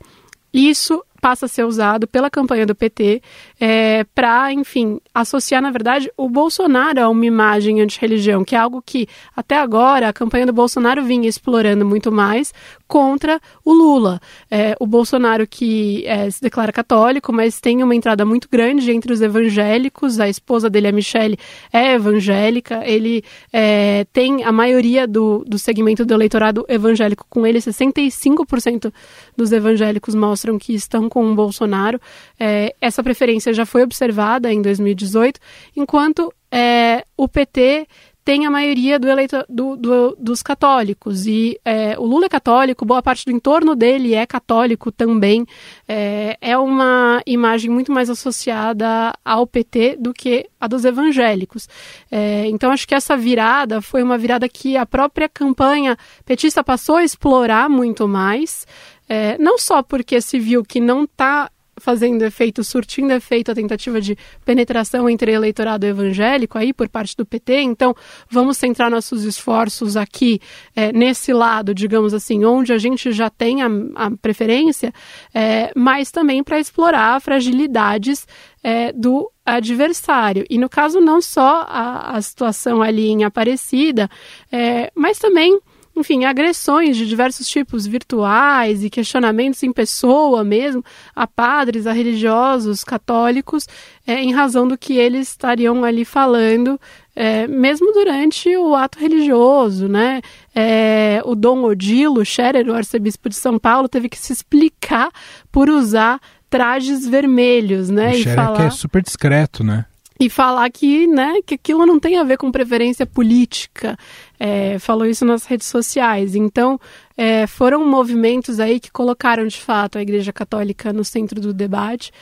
Isso 0.52 1.02
passa 1.24 1.46
a 1.46 1.48
ser 1.48 1.64
usado 1.64 2.06
pela 2.06 2.28
campanha 2.28 2.66
do 2.66 2.74
PT 2.74 3.22
é, 3.58 4.04
para, 4.14 4.52
enfim, 4.52 5.00
associar, 5.14 5.62
na 5.62 5.70
verdade, 5.70 6.12
o 6.18 6.28
Bolsonaro 6.28 7.00
a 7.00 7.08
uma 7.08 7.24
imagem 7.24 7.80
anti-religião, 7.80 8.44
que 8.44 8.54
é 8.54 8.58
algo 8.58 8.82
que 8.84 9.08
até 9.34 9.56
agora 9.56 10.10
a 10.10 10.12
campanha 10.12 10.44
do 10.44 10.52
Bolsonaro 10.52 11.02
vinha 11.02 11.26
explorando 11.26 11.82
muito 11.82 12.12
mais 12.12 12.52
contra 12.86 13.40
o 13.64 13.72
Lula. 13.72 14.20
É, 14.50 14.76
o 14.78 14.86
Bolsonaro 14.86 15.46
que 15.46 16.06
é, 16.06 16.28
se 16.30 16.42
declara 16.42 16.70
católico, 16.70 17.32
mas 17.32 17.58
tem 17.58 17.82
uma 17.82 17.94
entrada 17.94 18.26
muito 18.26 18.46
grande 18.46 18.92
entre 18.92 19.10
os 19.10 19.22
evangélicos, 19.22 20.20
a 20.20 20.28
esposa 20.28 20.68
dele, 20.68 20.88
a 20.88 20.92
Michelle, 20.92 21.38
é 21.72 21.94
evangélica, 21.94 22.82
ele 22.84 23.24
é, 23.50 24.04
tem 24.12 24.44
a 24.44 24.52
maioria 24.52 25.06
do, 25.06 25.42
do 25.46 25.58
segmento 25.58 26.04
do 26.04 26.12
eleitorado 26.12 26.66
evangélico 26.68 27.24
com 27.30 27.46
ele, 27.46 27.60
65% 27.60 28.92
dos 29.34 29.52
evangélicos 29.52 30.14
mostram 30.14 30.58
que 30.58 30.74
estão 30.74 31.08
com 31.14 31.30
o 31.30 31.34
Bolsonaro. 31.34 32.00
É, 32.38 32.74
essa 32.80 33.04
preferência 33.04 33.54
já 33.54 33.64
foi 33.64 33.84
observada 33.84 34.52
em 34.52 34.60
2018, 34.60 35.38
enquanto 35.76 36.34
é, 36.50 37.04
o 37.16 37.28
PT 37.28 37.86
tem 38.24 38.46
a 38.46 38.50
maioria 38.50 38.98
do 38.98 39.06
eleito, 39.06 39.44
do, 39.48 39.76
do, 39.76 40.16
dos 40.18 40.42
católicos. 40.42 41.26
E 41.26 41.60
é, 41.62 41.96
o 41.98 42.04
Lula 42.06 42.24
é 42.24 42.28
católico, 42.28 42.84
boa 42.84 43.02
parte 43.02 43.26
do 43.26 43.30
entorno 43.30 43.76
dele 43.76 44.14
é 44.14 44.24
católico 44.24 44.90
também. 44.90 45.46
É, 45.86 46.36
é 46.40 46.56
uma 46.56 47.20
imagem 47.26 47.70
muito 47.70 47.92
mais 47.92 48.08
associada 48.08 49.12
ao 49.22 49.46
PT 49.46 49.98
do 50.00 50.14
que 50.14 50.48
a 50.58 50.66
dos 50.66 50.86
evangélicos. 50.86 51.68
É, 52.10 52.46
então, 52.46 52.72
acho 52.72 52.88
que 52.88 52.94
essa 52.94 53.14
virada 53.14 53.82
foi 53.82 54.02
uma 54.02 54.16
virada 54.16 54.48
que 54.48 54.74
a 54.74 54.86
própria 54.86 55.28
campanha 55.28 55.96
petista 56.24 56.64
passou 56.64 56.96
a 56.96 57.04
explorar 57.04 57.68
muito 57.68 58.08
mais. 58.08 58.66
É, 59.08 59.36
não 59.38 59.58
só 59.58 59.82
porque 59.82 60.20
se 60.20 60.38
viu 60.38 60.64
que 60.64 60.80
não 60.80 61.04
está 61.04 61.50
fazendo 61.78 62.22
efeito, 62.22 62.62
surtindo 62.62 63.12
efeito 63.12 63.50
a 63.50 63.54
tentativa 63.54 64.00
de 64.00 64.16
penetração 64.44 65.08
entre 65.08 65.32
eleitorado 65.32 65.86
evangélico 65.86 66.58
aí 66.58 66.72
por 66.72 66.88
parte 66.88 67.16
do 67.16 67.26
PT. 67.26 67.60
Então, 67.62 67.94
vamos 68.30 68.56
centrar 68.56 68.90
nossos 68.90 69.24
esforços 69.24 69.96
aqui 69.96 70.40
é, 70.74 70.92
nesse 70.92 71.32
lado, 71.32 71.74
digamos 71.74 72.14
assim, 72.14 72.44
onde 72.44 72.72
a 72.72 72.78
gente 72.78 73.12
já 73.12 73.28
tem 73.28 73.62
a, 73.62 73.68
a 73.96 74.10
preferência, 74.10 74.92
é, 75.32 75.72
mas 75.74 76.10
também 76.10 76.42
para 76.42 76.60
explorar 76.60 77.20
fragilidades 77.20 78.26
é, 78.62 78.92
do 78.92 79.30
adversário. 79.44 80.46
E 80.48 80.58
no 80.58 80.68
caso, 80.68 81.00
não 81.00 81.20
só 81.20 81.66
a, 81.68 82.16
a 82.16 82.22
situação 82.22 82.82
ali 82.82 83.08
em 83.08 83.24
Aparecida, 83.24 84.08
é, 84.50 84.90
mas 84.94 85.18
também 85.18 85.60
enfim, 85.96 86.24
agressões 86.24 86.96
de 86.96 87.06
diversos 87.06 87.46
tipos 87.46 87.86
virtuais 87.86 88.82
e 88.82 88.90
questionamentos 88.90 89.62
em 89.62 89.72
pessoa 89.72 90.42
mesmo 90.42 90.84
a 91.14 91.26
padres, 91.26 91.86
a 91.86 91.92
religiosos 91.92 92.82
católicos, 92.82 93.66
é, 94.06 94.14
em 94.20 94.32
razão 94.32 94.66
do 94.66 94.76
que 94.76 94.94
eles 94.94 95.28
estariam 95.28 95.84
ali 95.84 96.04
falando, 96.04 96.80
é, 97.14 97.46
mesmo 97.46 97.92
durante 97.92 98.54
o 98.56 98.74
ato 98.74 98.98
religioso, 98.98 99.88
né? 99.88 100.20
É, 100.54 101.22
o 101.24 101.34
Dom 101.34 101.62
Odilo 101.62 102.24
Scherer, 102.24 102.68
o 102.68 102.74
arcebispo 102.74 103.28
de 103.28 103.36
São 103.36 103.58
Paulo, 103.58 103.88
teve 103.88 104.08
que 104.08 104.18
se 104.18 104.32
explicar 104.32 105.10
por 105.52 105.70
usar 105.70 106.20
trajes 106.50 107.06
vermelhos, 107.06 107.88
né? 107.88 108.10
O 108.10 108.14
e 108.14 108.24
falar... 108.24 108.56
que 108.56 108.62
é 108.62 108.70
super 108.70 109.02
discreto, 109.02 109.62
né? 109.62 109.86
E 110.18 110.30
falar 110.30 110.70
que, 110.70 111.06
né, 111.06 111.40
que 111.44 111.54
aquilo 111.54 111.84
não 111.84 111.98
tem 111.98 112.18
a 112.18 112.24
ver 112.24 112.36
com 112.36 112.52
preferência 112.52 113.04
política. 113.04 113.96
É, 114.38 114.78
falou 114.78 115.06
isso 115.06 115.24
nas 115.24 115.44
redes 115.44 115.66
sociais. 115.66 116.34
Então, 116.34 116.78
é, 117.16 117.46
foram 117.46 117.84
movimentos 117.84 118.60
aí 118.60 118.78
que 118.78 118.92
colocaram 118.92 119.46
de 119.46 119.58
fato 119.58 119.98
a 119.98 120.02
Igreja 120.02 120.32
Católica 120.32 120.92
no 120.92 121.04
centro 121.04 121.40
do 121.40 121.52
debate 121.52 122.12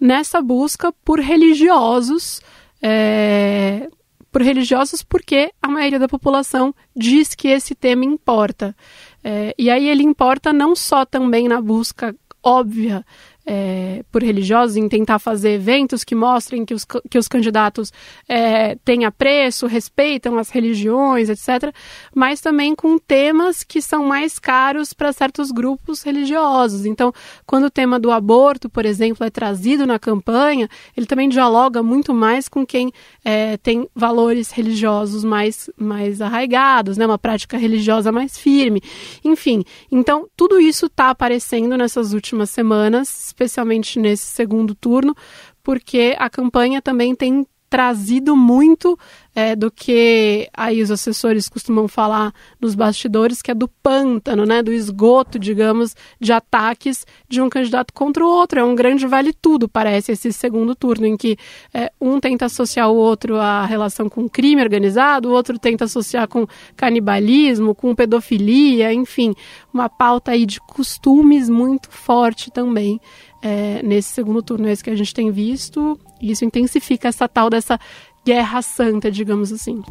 nessa 0.00 0.40
busca 0.40 0.92
por 1.04 1.18
religiosos. 1.18 2.40
É, 2.82 3.88
por 4.30 4.42
religiosos 4.42 5.02
porque 5.02 5.50
a 5.60 5.68
maioria 5.68 5.98
da 5.98 6.08
população 6.08 6.72
diz 6.96 7.34
que 7.34 7.48
esse 7.48 7.74
tema 7.74 8.04
importa. 8.04 8.76
É, 9.24 9.52
e 9.58 9.68
aí 9.68 9.88
ele 9.88 10.04
importa 10.04 10.52
não 10.52 10.76
só 10.76 11.04
também 11.04 11.48
na 11.48 11.60
busca 11.60 12.14
óbvia 12.42 13.04
é, 13.46 14.04
por 14.10 14.22
religiosos 14.22 14.76
em 14.76 14.88
tentar 14.88 15.18
fazer 15.18 15.50
eventos 15.50 16.04
que 16.04 16.14
mostrem 16.14 16.64
que 16.64 16.74
os, 16.74 16.84
que 16.84 17.18
os 17.18 17.26
candidatos 17.28 17.92
é, 18.28 18.76
têm 18.84 19.04
apreço, 19.04 19.66
respeitam 19.66 20.38
as 20.38 20.50
religiões, 20.50 21.28
etc., 21.28 21.74
mas 22.14 22.40
também 22.40 22.74
com 22.74 22.98
temas 22.98 23.62
que 23.64 23.80
são 23.80 24.04
mais 24.04 24.38
caros 24.38 24.92
para 24.92 25.12
certos 25.12 25.50
grupos 25.50 26.02
religiosos. 26.02 26.84
Então, 26.84 27.12
quando 27.46 27.64
o 27.64 27.70
tema 27.70 27.98
do 27.98 28.10
aborto, 28.10 28.68
por 28.68 28.84
exemplo, 28.84 29.26
é 29.26 29.30
trazido 29.30 29.86
na 29.86 29.98
campanha, 29.98 30.68
ele 30.96 31.06
também 31.06 31.28
dialoga 31.28 31.82
muito 31.82 32.14
mais 32.14 32.48
com 32.48 32.66
quem 32.66 32.92
é, 33.24 33.56
tem 33.56 33.88
valores 33.94 34.50
religiosos 34.50 35.24
mais, 35.24 35.70
mais 35.76 36.20
arraigados, 36.20 36.96
né, 36.96 37.06
uma 37.06 37.18
prática 37.18 37.56
religiosa 37.56 38.12
mais 38.12 38.38
firme. 38.38 38.82
Enfim, 39.24 39.64
então, 39.90 40.28
tudo 40.36 40.60
isso 40.60 40.86
está 40.86 41.10
aparecendo 41.10 41.76
nessas 41.76 42.12
últimas 42.12 42.50
semanas 42.50 43.29
especialmente 43.30 43.98
nesse 43.98 44.26
segundo 44.26 44.74
turno, 44.74 45.14
porque 45.62 46.14
a 46.18 46.28
campanha 46.28 46.82
também 46.82 47.14
tem 47.14 47.46
trazido 47.70 48.36
muito 48.36 48.98
é, 49.40 49.56
do 49.56 49.70
que 49.70 50.48
aí 50.52 50.82
os 50.82 50.90
assessores 50.90 51.48
costumam 51.48 51.88
falar 51.88 52.32
nos 52.60 52.74
bastidores, 52.74 53.40
que 53.40 53.50
é 53.50 53.54
do 53.54 53.66
pântano, 53.66 54.44
né, 54.44 54.62
do 54.62 54.70
esgoto, 54.70 55.38
digamos, 55.38 55.96
de 56.20 56.30
ataques 56.30 57.06
de 57.26 57.40
um 57.40 57.48
candidato 57.48 57.92
contra 57.94 58.22
o 58.22 58.28
outro. 58.28 58.60
É 58.60 58.64
um 58.64 58.74
grande 58.74 59.06
vale 59.06 59.32
tudo, 59.32 59.66
parece, 59.66 60.12
esse 60.12 60.30
segundo 60.32 60.74
turno, 60.74 61.06
em 61.06 61.16
que 61.16 61.38
é, 61.72 61.90
um 61.98 62.20
tenta 62.20 62.44
associar 62.46 62.90
o 62.90 62.96
outro 62.96 63.36
à 63.36 63.64
relação 63.64 64.10
com 64.10 64.28
crime 64.28 64.62
organizado, 64.62 65.30
o 65.30 65.32
outro 65.32 65.58
tenta 65.58 65.84
associar 65.84 66.28
com 66.28 66.46
canibalismo, 66.76 67.74
com 67.74 67.94
pedofilia, 67.94 68.92
enfim, 68.92 69.34
uma 69.72 69.88
pauta 69.88 70.32
aí 70.32 70.44
de 70.44 70.60
costumes 70.60 71.48
muito 71.48 71.90
forte 71.90 72.50
também 72.50 73.00
é, 73.42 73.82
nesse 73.82 74.10
segundo 74.10 74.42
turno. 74.42 74.68
É 74.68 74.72
isso 74.72 74.84
que 74.84 74.90
a 74.90 74.96
gente 74.96 75.14
tem 75.14 75.30
visto, 75.30 75.98
e 76.20 76.30
isso 76.30 76.44
intensifica 76.44 77.08
essa 77.08 77.26
tal 77.26 77.48
dessa 77.48 77.78
guerra 78.24 78.62
santa, 78.62 79.10
digamos 79.10 79.52
assim. 79.52 79.82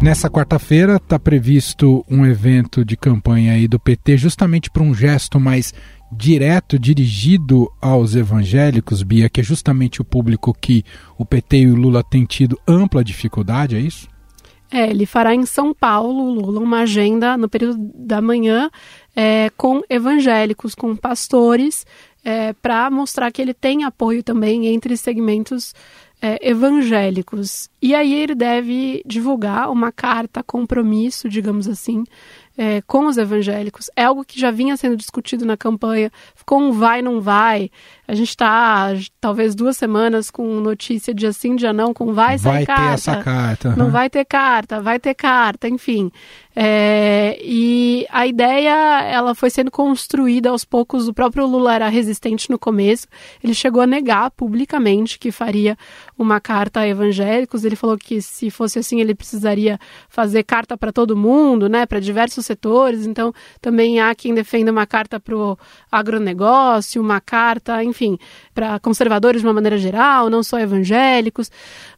Nessa 0.00 0.28
quarta-feira 0.28 0.96
está 0.96 1.18
previsto 1.18 2.04
um 2.08 2.24
evento 2.26 2.84
de 2.84 2.96
campanha 2.96 3.52
aí 3.54 3.66
do 3.66 3.78
PT, 3.78 4.18
justamente 4.18 4.70
para 4.70 4.82
um 4.82 4.94
gesto 4.94 5.40
mais 5.40 5.72
direto 6.12 6.78
dirigido 6.78 7.72
aos 7.80 8.14
evangélicos, 8.14 9.02
Bia, 9.02 9.28
que 9.28 9.40
é 9.40 9.44
justamente 9.44 10.00
o 10.00 10.04
público 10.04 10.54
que 10.58 10.84
o 11.18 11.24
PT 11.24 11.58
e 11.58 11.66
o 11.66 11.74
Lula 11.74 12.04
têm 12.04 12.24
tido 12.24 12.60
ampla 12.68 13.02
dificuldade, 13.02 13.74
é 13.74 13.80
isso? 13.80 14.06
É, 14.70 14.90
ele 14.90 15.06
fará 15.06 15.34
em 15.34 15.46
São 15.46 15.72
Paulo, 15.72 16.30
Lula, 16.30 16.60
uma 16.60 16.80
agenda 16.80 17.36
no 17.36 17.48
período 17.48 17.78
da 17.94 18.20
manhã 18.20 18.70
é, 19.14 19.50
com 19.56 19.80
evangélicos, 19.88 20.74
com 20.74 20.96
pastores, 20.96 21.86
é, 22.24 22.52
para 22.54 22.90
mostrar 22.90 23.30
que 23.30 23.40
ele 23.40 23.54
tem 23.54 23.84
apoio 23.84 24.22
também 24.22 24.66
entre 24.66 24.96
segmentos 24.96 25.72
é, 26.20 26.38
evangélicos. 26.48 27.68
E 27.80 27.94
aí 27.94 28.14
ele 28.14 28.34
deve 28.34 29.02
divulgar 29.06 29.70
uma 29.70 29.92
carta 29.92 30.42
compromisso, 30.42 31.28
digamos 31.28 31.68
assim, 31.68 32.04
é, 32.56 32.80
com 32.82 33.06
os 33.06 33.18
evangélicos. 33.18 33.90
É 33.94 34.04
algo 34.04 34.24
que 34.24 34.40
já 34.40 34.50
vinha 34.50 34.76
sendo 34.76 34.96
discutido 34.96 35.44
na 35.44 35.56
campanha, 35.56 36.10
ficou 36.34 36.58
um 36.60 36.72
vai, 36.72 37.02
não 37.02 37.20
vai. 37.20 37.70
A 38.06 38.14
gente 38.14 38.28
está, 38.28 38.92
talvez, 39.20 39.54
duas 39.54 39.76
semanas 39.76 40.30
com 40.30 40.60
notícia 40.60 41.12
de 41.14 41.26
assim, 41.26 41.56
dia 41.56 41.72
não, 41.72 41.92
com 41.92 42.12
vai, 42.12 42.38
vai 42.38 42.38
sair 42.38 42.66
carta. 42.66 42.82
Vai 42.82 42.88
ter 42.88 42.94
essa 42.94 43.22
carta. 43.22 43.68
Uhum. 43.70 43.76
Não 43.76 43.90
vai 43.90 44.10
ter 44.10 44.24
carta, 44.24 44.80
vai 44.80 44.98
ter 44.98 45.14
carta, 45.14 45.68
enfim. 45.68 46.10
É, 46.58 47.38
e 47.42 48.06
a 48.10 48.26
ideia, 48.26 49.02
ela 49.02 49.34
foi 49.34 49.50
sendo 49.50 49.70
construída 49.70 50.48
aos 50.48 50.64
poucos. 50.64 51.06
O 51.06 51.12
próprio 51.12 51.46
Lula 51.46 51.74
era 51.74 51.88
resistente 51.88 52.48
no 52.48 52.58
começo. 52.58 53.06
Ele 53.44 53.52
chegou 53.52 53.82
a 53.82 53.86
negar 53.86 54.30
publicamente 54.30 55.18
que 55.18 55.30
faria 55.30 55.76
uma 56.16 56.40
carta 56.40 56.80
a 56.80 56.88
evangélicos. 56.88 57.64
Ele 57.64 57.76
falou 57.76 57.98
que 57.98 58.22
se 58.22 58.50
fosse 58.50 58.78
assim, 58.78 59.00
ele 59.00 59.14
precisaria 59.14 59.78
fazer 60.08 60.44
carta 60.44 60.78
para 60.78 60.92
todo 60.92 61.16
mundo, 61.16 61.68
né, 61.68 61.84
para 61.84 62.00
diversos 62.00 62.46
setores. 62.46 63.04
Então, 63.04 63.34
também 63.60 64.00
há 64.00 64.14
quem 64.14 64.32
defenda 64.32 64.72
uma 64.72 64.86
carta 64.86 65.20
para 65.20 65.36
o 65.36 65.58
agronegócio, 65.92 67.02
uma 67.02 67.20
carta, 67.20 67.84
enfim, 67.84 67.95
para 68.54 68.78
conservadores 68.80 69.40
de 69.40 69.46
uma 69.46 69.52
maneira 69.54 69.78
geral, 69.78 70.28
não 70.28 70.42
só 70.42 70.58
evangélicos. 70.58 71.50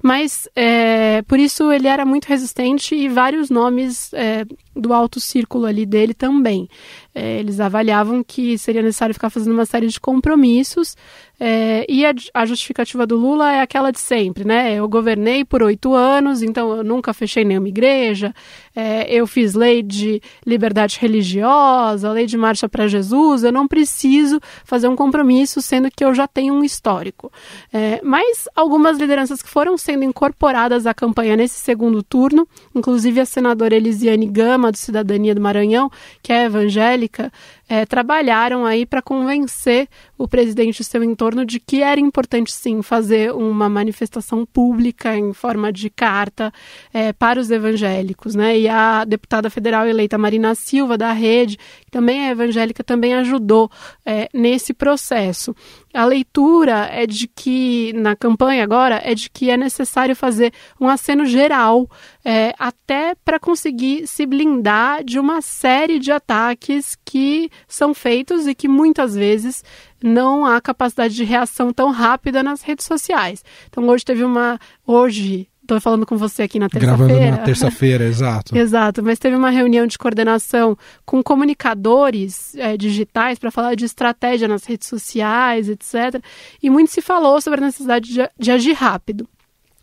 Mas, 0.03 0.49
é, 0.55 1.23
por 1.23 1.39
isso, 1.39 1.71
ele 1.73 1.89
era 1.89 2.05
muito 2.05 2.27
resistente 2.27 2.95
e 2.95 3.09
vários 3.09 3.51
nomes 3.51 4.13
é, 4.13 4.45
do 4.75 4.93
alto 4.93 5.21
círculo 5.21 5.67
ali 5.67 5.85
dele 5.85 6.15
também. 6.15 6.69
É, 7.15 7.39
eles 7.39 7.59
avaliavam 7.59 8.23
que 8.23 8.57
seria 8.59 8.83
necessário 8.83 9.15
ficar 9.15 9.31
fazendo 9.31 9.53
uma 9.53 9.67
série 9.67 9.89
de 9.89 9.99
compromissos 9.99 10.95
é, 11.41 11.87
e 11.89 12.05
a, 12.05 12.13
a, 12.35 12.45
justificativa 12.45 13.07
do 13.07 13.17
Lula 13.17 13.53
é 13.53 13.61
aquela 13.61 13.93
de 13.93 14.01
sempre, 14.01 14.45
né? 14.45 14.75
Eu 14.75 14.89
governei 14.89 15.45
por 15.45 15.63
oito 15.63 15.95
anos, 15.95 16.43
então 16.43 16.79
eu 16.79 16.83
nunca 16.83 17.15
fechei 17.15 17.45
nenhuma 17.45 17.69
igreja, 17.69 18.35
é, 18.75 19.09
eu 19.09 19.25
fiz 19.25 19.55
lei 19.55 19.81
de 19.81 20.21
liberdade 20.45 20.99
religiosa, 21.01 22.11
lei 22.11 22.27
de 22.27 22.37
marcha 22.37 22.69
para 22.69 22.89
Jesus, 22.89 23.45
eu 23.45 23.53
não 23.53 23.69
preciso 23.69 24.41
fazer 24.65 24.89
um 24.89 24.97
compromisso, 24.97 25.63
sendo 25.63 25.89
que 25.93 26.05
eu 26.05 26.13
já 26.13 26.27
tenho 26.27 26.55
um 26.55 26.65
histórico. 26.65 27.31
É, 27.73 28.01
mas 28.03 28.49
algumas 28.57 28.99
lideranças 28.99 29.41
que 29.41 29.49
foram 29.49 29.79
sendo 29.79 30.03
incorporadas 30.03 30.87
à 30.89 30.95
campanha 30.95 31.37
nesse 31.37 31.61
segundo 31.61 32.03
turno, 32.03 32.49
inclusive 32.75 33.21
a 33.21 33.25
senadora 33.25 33.77
Elisiane 33.77 34.27
Gama, 34.27 34.73
do 34.73 34.79
Cidadania 34.79 35.37
do 35.37 35.41
Maranhão, 35.41 35.89
que 36.21 36.33
é 36.33 36.47
evangélica, 36.47 36.98
católica 36.99 37.33
é, 37.69 37.85
trabalharam 37.85 38.65
aí 38.65 38.87
para 38.87 39.03
convencer 39.03 39.89
o 40.17 40.27
presidente 40.27 40.81
e 40.81 40.85
seu 40.85 41.05
entorno 41.05 41.45
de 41.45 41.61
que 41.61 41.83
era 41.83 42.01
importante 42.01 42.53
sim 42.53 42.83
fazer 42.83 43.33
uma 43.33 43.69
manifestação 43.69 44.47
pública 44.47 45.17
em 45.17 45.33
forma 45.33 45.73
de 45.73 45.91
carta 45.91 46.53
é, 46.93 47.13
para 47.13 47.39
os 47.39 47.51
evangélicos, 47.51 48.35
né? 48.35 48.59
E 48.59 48.69
a 48.69 49.05
deputada 49.05 49.51
federal 49.51 49.87
eleita 49.87 50.17
Marina 50.17 50.55
Silva 50.55 50.97
da 50.97 51.13
Rede, 51.13 51.59
que 51.85 51.91
também 51.91 52.27
é 52.27 52.31
evangélica, 52.31 52.83
também 52.83 53.15
ajudou 53.15 53.71
é, 54.05 54.29
nesse 54.33 54.73
processo. 54.73 55.55
A 55.93 56.05
leitura 56.05 56.89
é 56.93 57.07
de 57.07 57.27
que 57.27 57.93
na 57.95 58.15
campanha 58.15 58.63
agora 58.63 59.01
é 59.05 59.15
de 59.15 59.31
que 59.31 59.51
é 59.51 59.57
necessário 59.57 60.15
fazer 60.15 60.53
um 60.81 60.89
aceno 60.89 61.25
geral 61.27 61.89
é, 62.25 62.55
até 62.59 63.15
para 63.25 63.39
conseguir 63.39 64.07
se 64.07 64.27
blindar 64.27 65.03
de 65.03 65.19
uma 65.19 65.41
série 65.41 65.99
de 65.99 66.13
ataques 66.13 66.97
que 67.05 67.51
são 67.67 67.95
feitos 67.95 68.47
e 68.47 68.55
que 68.55 68.69
muitas 68.69 69.15
vezes 69.15 69.65
não 70.03 70.45
há 70.45 70.61
capacidade 70.61 71.15
de 71.15 71.25
reação 71.25 71.73
tão 71.73 71.91
rápida 71.91 72.43
nas 72.43 72.63
redes 72.63 72.87
sociais. 72.87 73.45
Então 73.69 73.87
hoje 73.89 74.05
teve 74.05 74.25
uma 74.25 74.59
hoje 74.87 75.49
Estou 75.69 75.83
falando 75.83 76.07
com 76.07 76.17
você 76.17 76.45
aqui 76.45 76.59
na 76.59 76.67
terça-feira. 76.67 77.15
Gravando 77.15 77.37
na 77.37 77.45
terça-feira, 77.45 78.05
exato. 78.09 78.57
exato, 78.57 79.03
mas 79.03 79.19
teve 79.19 79.37
uma 79.37 79.51
reunião 79.51 79.87
de 79.87 79.99
coordenação 79.99 80.75
com 81.05 81.23
comunicadores 81.23 82.55
é, 82.55 82.75
digitais 82.75 83.39
para 83.39 83.51
falar 83.51 83.75
de 83.75 83.85
estratégia 83.85 84.49
nas 84.49 84.65
redes 84.65 84.89
sociais, 84.89 85.69
etc. 85.69 86.25
E 86.63 86.71
muito 86.71 86.91
se 86.91 87.03
falou 87.03 87.39
sobre 87.43 87.61
a 87.61 87.67
necessidade 87.67 88.11
de, 88.11 88.27
de 88.39 88.51
agir 88.51 88.73
rápido 88.73 89.29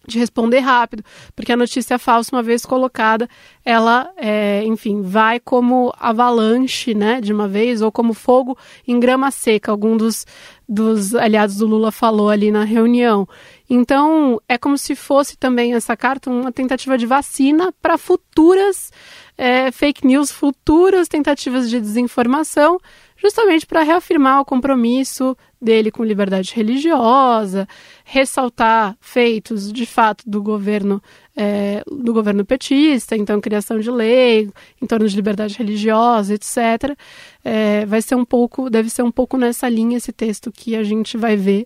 de 0.08 0.20
responder 0.20 0.60
rápido, 0.60 1.04
porque 1.36 1.52
a 1.52 1.58
notícia 1.58 1.98
falsa, 1.98 2.36
uma 2.36 2.44
vez 2.44 2.66
colocada, 2.66 3.28
ela, 3.64 4.10
é, 4.18 4.64
enfim, 4.66 5.02
vai 5.02 5.40
como 5.40 5.94
avalanche, 6.00 6.94
né, 6.94 7.22
de 7.22 7.34
uma 7.34 7.48
vez, 7.48 7.82
ou 7.82 7.92
como 7.92 8.14
fogo 8.14 8.58
em 8.88 9.00
grama 9.00 9.32
seca, 9.32 9.72
algum 9.72 9.98
dos, 9.98 10.26
dos 10.68 11.16
aliados 11.16 11.58
do 11.58 11.68
Lula 11.68 11.92
falou 11.92 12.30
ali 12.30 12.52
na 12.52 12.64
reunião. 12.64 13.28
Então, 13.70 14.40
é 14.48 14.58
como 14.58 14.78
se 14.78 14.96
fosse 14.96 15.38
também 15.38 15.74
essa 15.74 15.98
carta 15.98 16.30
uma 16.30 16.52
tentativa 16.52 16.98
de 16.98 17.06
vacina 17.06 17.74
para 17.82 17.98
futuras 17.98 18.92
é, 19.38 19.72
fake 19.72 20.06
news, 20.06 20.32
futuras 20.32 21.08
tentativas 21.08 21.70
de 21.70 21.80
desinformação, 21.80 22.80
justamente 23.18 23.66
para 23.66 23.84
reafirmar 23.84 24.42
o 24.42 24.46
compromisso 24.46 25.36
dele 25.62 25.90
com 25.90 26.04
liberdade 26.04 26.54
religiosa, 26.54 27.68
ressaltar 28.04 28.96
feitos 29.00 29.72
de 29.72 29.86
fato 29.86 30.24
do 30.30 30.44
governo 30.44 31.02
é, 31.36 31.84
do 31.88 32.14
governo 32.14 32.46
petista, 32.46 33.16
então 33.16 33.42
criação 33.42 33.80
de 33.80 33.90
lei 33.90 34.50
em 34.82 34.86
torno 34.86 35.08
de 35.08 35.16
liberdade 35.16 35.58
religiosa, 35.58 36.36
etc. 36.36 36.98
É, 37.44 37.86
vai 37.86 38.02
ser 38.02 38.16
um 38.16 38.26
pouco, 38.26 38.70
deve 38.70 38.90
ser 38.90 39.02
um 39.02 39.12
pouco 39.12 39.38
nessa 39.38 39.68
linha 39.68 39.98
esse 39.98 40.14
texto 40.14 40.52
que 40.52 40.76
a 40.76 40.84
gente 40.84 41.18
vai 41.18 41.36
ver. 41.36 41.66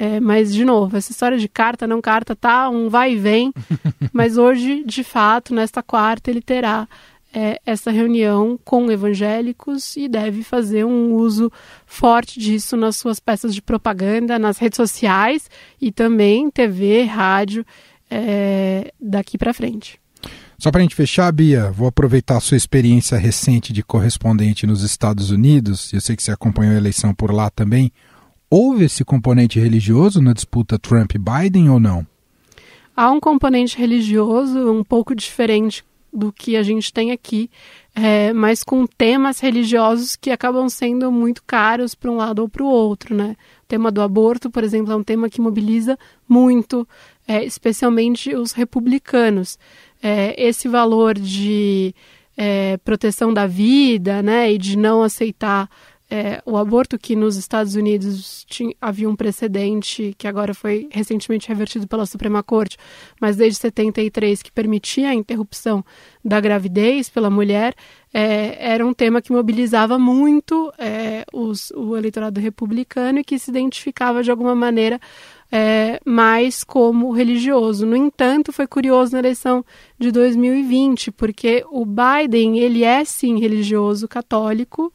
É, 0.00 0.20
mas, 0.20 0.54
de 0.54 0.64
novo, 0.64 0.96
essa 0.96 1.10
história 1.10 1.36
de 1.36 1.48
carta, 1.48 1.84
não 1.84 2.00
carta, 2.00 2.36
tá 2.36 2.70
um 2.70 2.88
vai 2.88 3.14
e 3.14 3.16
vem. 3.16 3.52
mas 4.12 4.38
hoje, 4.38 4.84
de 4.84 5.02
fato, 5.02 5.52
nesta 5.52 5.82
quarta, 5.82 6.30
ele 6.30 6.40
terá 6.40 6.86
é, 7.34 7.60
essa 7.66 7.90
reunião 7.90 8.58
com 8.64 8.90
evangélicos 8.90 9.96
e 9.96 10.08
deve 10.08 10.44
fazer 10.44 10.84
um 10.84 11.14
uso 11.14 11.50
forte 11.84 12.38
disso 12.38 12.76
nas 12.76 12.96
suas 12.96 13.18
peças 13.18 13.52
de 13.52 13.60
propaganda, 13.60 14.38
nas 14.38 14.58
redes 14.58 14.76
sociais 14.76 15.50
e 15.80 15.90
também 15.90 16.48
TV, 16.48 17.02
rádio, 17.02 17.66
é, 18.08 18.92
daqui 19.00 19.36
para 19.36 19.52
frente. 19.52 20.00
Só 20.58 20.70
para 20.72 20.80
a 20.80 20.82
gente 20.82 20.94
fechar, 20.94 21.30
Bia, 21.32 21.70
vou 21.70 21.86
aproveitar 21.86 22.36
a 22.36 22.40
sua 22.40 22.56
experiência 22.56 23.16
recente 23.16 23.72
de 23.72 23.82
correspondente 23.82 24.66
nos 24.66 24.82
Estados 24.82 25.30
Unidos, 25.30 25.92
eu 25.92 26.00
sei 26.00 26.16
que 26.16 26.22
você 26.22 26.32
acompanhou 26.32 26.74
a 26.74 26.78
eleição 26.78 27.14
por 27.14 27.32
lá 27.32 27.48
também. 27.50 27.92
Houve 28.50 28.84
esse 28.84 29.04
componente 29.04 29.60
religioso 29.60 30.22
na 30.22 30.32
disputa 30.32 30.78
Trump-Biden 30.78 31.68
ou 31.68 31.78
não? 31.78 32.06
Há 32.96 33.10
um 33.10 33.20
componente 33.20 33.76
religioso 33.76 34.72
um 34.72 34.82
pouco 34.82 35.14
diferente 35.14 35.84
do 36.10 36.32
que 36.32 36.56
a 36.56 36.62
gente 36.62 36.90
tem 36.90 37.12
aqui, 37.12 37.50
é, 37.94 38.32
mas 38.32 38.64
com 38.64 38.86
temas 38.86 39.40
religiosos 39.40 40.16
que 40.16 40.30
acabam 40.30 40.68
sendo 40.70 41.12
muito 41.12 41.42
caros 41.44 41.94
para 41.94 42.10
um 42.10 42.16
lado 42.16 42.40
ou 42.40 42.48
para 42.48 42.64
o 42.64 42.66
outro, 42.66 43.14
né? 43.14 43.36
O 43.64 43.66
tema 43.68 43.90
do 43.90 44.00
aborto, 44.00 44.50
por 44.50 44.64
exemplo, 44.64 44.92
é 44.92 44.96
um 44.96 45.04
tema 45.04 45.28
que 45.28 45.40
mobiliza 45.40 45.98
muito, 46.26 46.88
é, 47.26 47.44
especialmente 47.44 48.34
os 48.34 48.52
republicanos. 48.52 49.58
É, 50.02 50.34
esse 50.42 50.68
valor 50.68 51.14
de 51.14 51.94
é, 52.36 52.78
proteção 52.78 53.34
da 53.34 53.46
vida, 53.46 54.22
né, 54.22 54.52
e 54.52 54.56
de 54.56 54.78
não 54.78 55.02
aceitar 55.02 55.68
é, 56.10 56.40
o 56.46 56.56
aborto 56.56 56.98
que 56.98 57.14
nos 57.14 57.36
Estados 57.36 57.74
Unidos 57.74 58.44
tinha, 58.48 58.74
havia 58.80 59.08
um 59.08 59.14
precedente 59.14 60.14
que 60.16 60.26
agora 60.26 60.54
foi 60.54 60.88
recentemente 60.90 61.48
revertido 61.48 61.86
pela 61.86 62.06
Suprema 62.06 62.42
Corte, 62.42 62.78
mas 63.20 63.36
desde 63.36 63.60
73 63.60 64.42
que 64.42 64.50
permitia 64.50 65.10
a 65.10 65.14
interrupção 65.14 65.84
da 66.24 66.40
gravidez 66.40 67.10
pela 67.10 67.28
mulher, 67.28 67.74
é, 68.12 68.56
era 68.72 68.86
um 68.86 68.94
tema 68.94 69.20
que 69.20 69.32
mobilizava 69.32 69.98
muito 69.98 70.72
é, 70.78 71.24
os, 71.32 71.70
o 71.72 71.94
eleitorado 71.94 72.40
republicano 72.40 73.18
e 73.18 73.24
que 73.24 73.38
se 73.38 73.50
identificava 73.50 74.22
de 74.22 74.30
alguma 74.30 74.54
maneira 74.54 74.98
é, 75.50 76.00
mais 76.04 76.64
como 76.64 77.10
religioso. 77.10 77.86
No 77.86 77.96
entanto, 77.96 78.52
foi 78.52 78.66
curioso 78.66 79.12
na 79.12 79.18
eleição 79.18 79.64
de 79.98 80.10
2020, 80.10 81.10
porque 81.12 81.64
o 81.70 81.84
Biden 81.84 82.58
ele 82.58 82.84
é 82.84 83.04
sim 83.04 83.38
religioso 83.38 84.06
católico, 84.08 84.92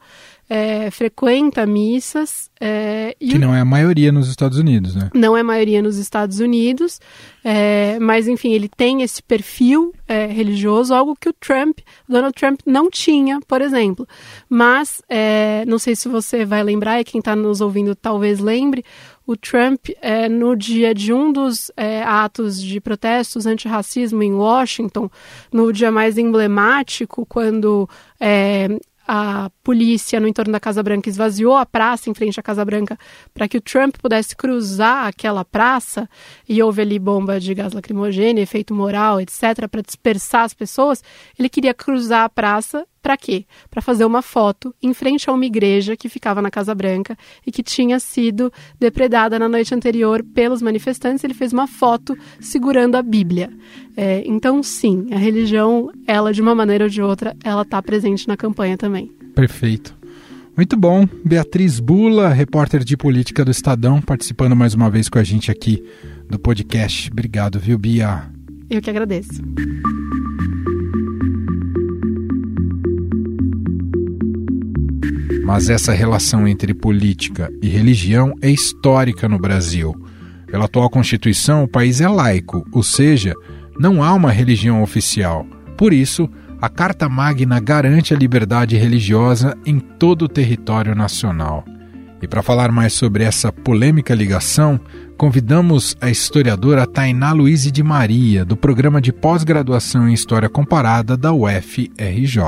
é, 0.54 0.92
frequenta 0.92 1.66
missas. 1.66 2.52
É, 2.62 3.16
que 3.20 3.40
não 3.40 3.56
é 3.56 3.62
a 3.62 3.66
maioria 3.66 4.12
nos 4.12 4.30
Estados 4.30 4.60
Unidos, 4.60 4.96
né? 4.96 5.10
Não 5.12 5.36
é 5.36 5.42
a 5.42 5.44
maioria 5.44 5.82
nos 5.82 5.98
Estados 5.98 6.40
Unidos, 6.40 7.02
é, 7.44 7.98
mas 8.00 8.28
enfim, 8.28 8.54
ele 8.54 8.70
tem 8.70 9.02
esse 9.02 9.24
perfil 9.24 9.96
é, 10.08 10.28
religioso, 10.28 10.94
algo 10.94 11.16
que 11.20 11.28
o 11.28 11.34
Trump, 11.34 11.80
Donald 12.08 12.36
Trump, 12.36 12.60
não 12.68 12.88
tinha, 12.88 13.40
por 13.48 13.62
exemplo. 13.62 14.08
Mas, 14.48 15.02
é, 15.10 15.66
não 15.68 15.80
sei 15.80 15.96
se 15.96 16.08
você 16.08 16.46
vai 16.46 16.62
lembrar, 16.62 17.02
e 17.02 17.04
quem 17.04 17.18
está 17.18 17.36
nos 17.36 17.60
ouvindo 17.60 17.96
talvez 17.96 18.40
lembre, 18.40 18.86
o 19.26 19.36
Trump, 19.36 19.88
é, 20.02 20.30
no 20.30 20.56
dia 20.56 20.94
de 20.94 21.12
um 21.12 21.32
dos 21.32 21.72
atos 22.06 22.62
de 22.62 22.80
protestos 22.80 23.48
antirracismo 23.48 24.22
em 24.22 24.34
Washington, 24.34 25.10
no 25.52 25.74
dia 25.74 25.92
mais 25.92 26.18
emblemático, 26.18 27.26
quando 27.26 27.90
a 29.08 29.50
polícia 29.64 30.20
no 30.20 30.28
entorno 30.28 30.52
da 30.52 30.60
Casa 30.60 30.82
Branca 30.82 31.10
esvaziou 31.10 31.56
a 31.58 31.66
praça 31.66 32.10
em 32.10 32.14
frente 32.14 32.40
à 32.40 32.44
Casa 32.44 32.64
Branca 32.64 32.98
para 33.34 33.48
que 33.48 33.58
o 33.58 33.62
Trump 33.62 33.96
pudesse 34.02 34.36
cruzar 34.36 35.08
aquela 35.08 35.44
praça 35.44 36.10
e 36.48 36.62
houve 36.62 36.82
ali 36.82 36.98
bomba 36.98 37.40
de 37.40 37.54
gás 37.54 37.74
lacrimogêneo, 37.74 38.42
efeito 38.42 38.74
moral, 38.74 39.20
etc., 39.20 39.68
para 39.70 39.82
dispersar 39.82 40.44
as 40.44 40.54
pessoas, 40.54 41.04
ele 41.38 41.50
queria 41.50 41.74
cruzar 41.74 42.24
a 42.24 42.30
praça 42.30 42.86
Para 43.04 43.18
quê? 43.18 43.46
Para 43.70 43.82
fazer 43.82 44.06
uma 44.06 44.22
foto 44.22 44.74
em 44.82 44.94
frente 44.94 45.30
a 45.30 45.34
uma 45.34 45.46
igreja 45.46 45.98
que 45.98 46.08
ficava 46.08 46.42
na 46.42 46.50
Casa 46.50 46.74
Branca 46.74 47.18
e 47.46 47.52
que 47.52 47.62
tinha 47.62 48.00
sido 48.00 48.52
depredada 48.80 49.38
na 49.38 49.50
noite 49.50 49.76
anterior 49.76 50.24
pelos 50.24 50.62
manifestantes. 50.62 51.22
Ele 51.22 51.34
fez 51.34 51.52
uma 51.52 51.68
foto 51.68 52.18
segurando 52.40 52.96
a 52.96 53.02
Bíblia. 53.02 53.50
É, 53.98 54.24
então, 54.26 54.64
sim, 54.64 55.08
a 55.12 55.18
religião, 55.18 55.92
ela 56.08 56.32
de 56.32 56.42
uma 56.42 56.56
maneira 56.56 56.86
ou 56.86 56.90
de 56.90 57.02
outra, 57.02 57.36
ela 57.44 57.64
está 57.64 57.82
presente 57.82 58.26
na 58.26 58.38
campanha 58.38 58.78
também. 58.78 59.12
Perfeito. 59.36 59.94
Muito 60.56 60.78
bom. 60.78 61.06
Beatriz 61.26 61.82
Bula, 61.82 62.30
repórter 62.30 62.86
de 62.86 62.96
política 62.96 63.44
do 63.44 63.52
Estadão, 63.52 64.02
participando 64.02 64.56
mais 64.56 64.74
uma 64.74 64.90
vez 64.90 65.10
com 65.10 65.20
a 65.20 65.24
gente 65.26 65.52
aqui 65.52 65.84
do 66.30 66.40
podcast. 66.40 67.12
Obrigado, 67.12 67.60
viu, 67.60 67.78
Bia? 67.78 68.32
Eu 68.70 68.82
que 68.82 68.90
agradeço. 68.90 69.42
Mas 75.54 75.70
essa 75.70 75.94
relação 75.94 76.48
entre 76.48 76.74
política 76.74 77.48
e 77.62 77.68
religião 77.68 78.34
é 78.42 78.50
histórica 78.50 79.30
no 79.30 79.38
Brasil. 79.38 79.96
Pela 80.48 80.66
atual 80.66 80.90
Constituição, 80.90 81.64
o 81.64 81.68
país 81.68 82.02
é 82.02 82.08
laico, 82.08 82.68
ou 82.72 82.82
seja, 82.82 83.36
não 83.80 84.02
há 84.02 84.16
uma 84.16 84.32
religião 84.32 84.82
oficial. 84.82 85.46
Por 85.78 85.94
isso, 85.94 86.28
a 86.60 86.68
Carta 86.68 87.08
Magna 87.08 87.60
garante 87.60 88.16
a 88.16 88.18
liberdade 88.18 88.76
religiosa 88.78 89.56
em 89.64 89.78
todo 89.78 90.24
o 90.24 90.28
território 90.28 90.96
nacional. 90.96 91.64
E 92.20 92.28
para 92.28 92.42
falar 92.42 92.72
mais 92.72 92.94
sobre 92.94 93.24
essa 93.24 93.52
polêmica 93.52 94.16
ligação, 94.16 94.80
convidamos 95.20 95.96
a 96.02 96.10
historiadora 96.10 96.88
Tainá 96.88 97.32
Luiz 97.32 97.72
de 97.72 97.84
Maria, 97.84 98.44
do 98.44 98.58
programa 98.58 99.00
de 99.00 99.14
pós-graduação 99.14 100.10
em 100.10 100.14
História 100.14 100.50
Comparada 100.50 101.16
da 101.16 101.32
UFRJ. 101.32 102.40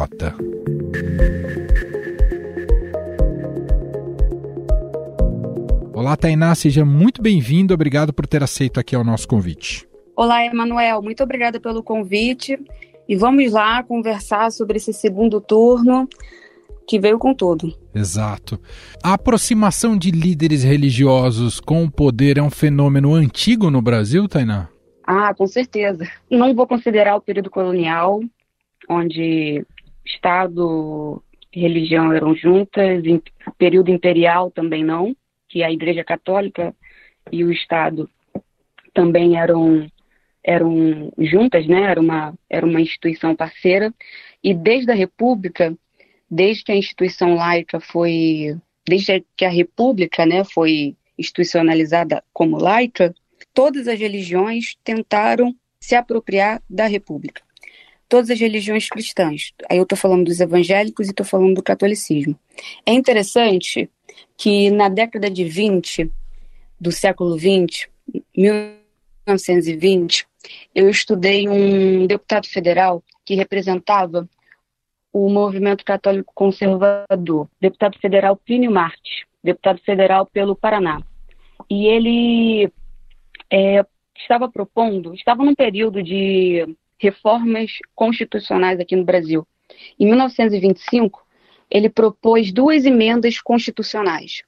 Olá, 6.05 6.15
Tainá, 6.15 6.53
seja 6.53 6.85
muito 6.85 7.19
bem-vindo. 7.19 7.73
Obrigado 7.73 8.13
por 8.13 8.27
ter 8.27 8.43
aceito 8.43 8.79
aqui 8.79 8.95
o 8.95 9.03
nosso 9.03 9.27
convite. 9.27 9.87
Olá, 10.15 10.45
Emanuel. 10.45 11.01
Muito 11.01 11.23
obrigada 11.23 11.59
pelo 11.59 11.81
convite. 11.81 12.59
E 13.09 13.15
vamos 13.15 13.51
lá 13.51 13.81
conversar 13.81 14.51
sobre 14.51 14.77
esse 14.77 14.93
segundo 14.93 15.41
turno 15.41 16.07
que 16.87 16.99
veio 16.99 17.17
com 17.17 17.33
tudo. 17.33 17.75
Exato. 17.91 18.59
A 19.03 19.13
aproximação 19.13 19.97
de 19.97 20.11
líderes 20.11 20.63
religiosos 20.63 21.59
com 21.59 21.83
o 21.83 21.91
poder 21.91 22.37
é 22.37 22.41
um 22.43 22.51
fenômeno 22.51 23.15
antigo 23.15 23.71
no 23.71 23.81
Brasil, 23.81 24.27
Tainá? 24.27 24.69
Ah, 25.03 25.33
com 25.33 25.47
certeza. 25.47 26.07
Não 26.29 26.53
vou 26.53 26.67
considerar 26.67 27.15
o 27.15 27.21
período 27.21 27.49
colonial, 27.49 28.21
onde 28.87 29.65
Estado 30.05 31.19
e 31.51 31.61
religião 31.61 32.13
eram 32.13 32.35
juntas, 32.35 33.03
período 33.57 33.89
imperial 33.89 34.51
também 34.51 34.83
não 34.83 35.15
que 35.55 35.63
a 35.63 35.71
Igreja 35.71 36.03
Católica 36.03 36.75
e 37.31 37.41
o 37.45 37.49
Estado 37.49 38.09
também 38.93 39.37
eram 39.37 39.89
eram 40.43 41.13
juntas, 41.17 41.65
né? 41.65 41.83
Era 41.83 42.01
uma 42.01 42.33
era 42.49 42.65
uma 42.65 42.81
instituição 42.81 43.33
parceira 43.33 43.93
e 44.43 44.53
desde 44.53 44.91
a 44.91 44.93
República, 44.93 45.73
desde 46.29 46.65
que 46.65 46.73
a 46.73 46.75
instituição 46.75 47.35
laica 47.35 47.79
foi, 47.79 48.57
desde 48.85 49.23
que 49.37 49.45
a 49.45 49.49
República, 49.49 50.25
né, 50.25 50.43
foi 50.43 50.97
institucionalizada 51.17 52.21
como 52.33 52.57
laica, 52.57 53.15
todas 53.53 53.87
as 53.87 53.97
religiões 53.97 54.75
tentaram 54.83 55.55
se 55.79 55.95
apropriar 55.95 56.61
da 56.69 56.85
República. 56.85 57.41
Todas 58.09 58.29
as 58.29 58.39
religiões 58.39 58.89
cristãs. 58.89 59.53
Aí 59.69 59.77
eu 59.77 59.83
estou 59.83 59.97
falando 59.97 60.25
dos 60.25 60.41
evangélicos 60.41 61.07
e 61.07 61.11
estou 61.11 61.25
falando 61.25 61.55
do 61.55 61.63
catolicismo. 61.63 62.37
É 62.85 62.91
interessante 62.91 63.89
que 64.37 64.69
na 64.69 64.89
década 64.89 65.29
de 65.29 65.43
20 65.43 66.11
do 66.79 66.91
século 66.91 67.37
20, 67.37 67.89
1920, 68.35 70.27
eu 70.73 70.89
estudei 70.89 71.47
um 71.47 72.05
deputado 72.05 72.47
federal 72.47 73.03
que 73.23 73.35
representava 73.35 74.27
o 75.11 75.29
movimento 75.29 75.85
católico 75.85 76.31
conservador, 76.35 77.47
deputado 77.59 77.97
federal 77.99 78.35
Plínio 78.35 78.69
Martins, 78.69 79.23
deputado 79.43 79.79
federal 79.79 80.25
pelo 80.25 80.55
Paraná. 80.55 81.01
E 81.69 81.87
ele 81.87 82.71
é, 83.49 83.85
estava 84.17 84.49
propondo, 84.49 85.13
estava 85.13 85.43
num 85.43 85.55
período 85.55 86.03
de 86.03 86.75
reformas 86.99 87.71
constitucionais 87.95 88.79
aqui 88.79 88.95
no 88.95 89.05
Brasil. 89.05 89.47
Em 89.99 90.05
1925, 90.05 91.24
ele 91.69 91.89
propôs 91.89 92.51
duas 92.51 92.85
emendas 92.85 93.41
constitucionais. 93.41 94.43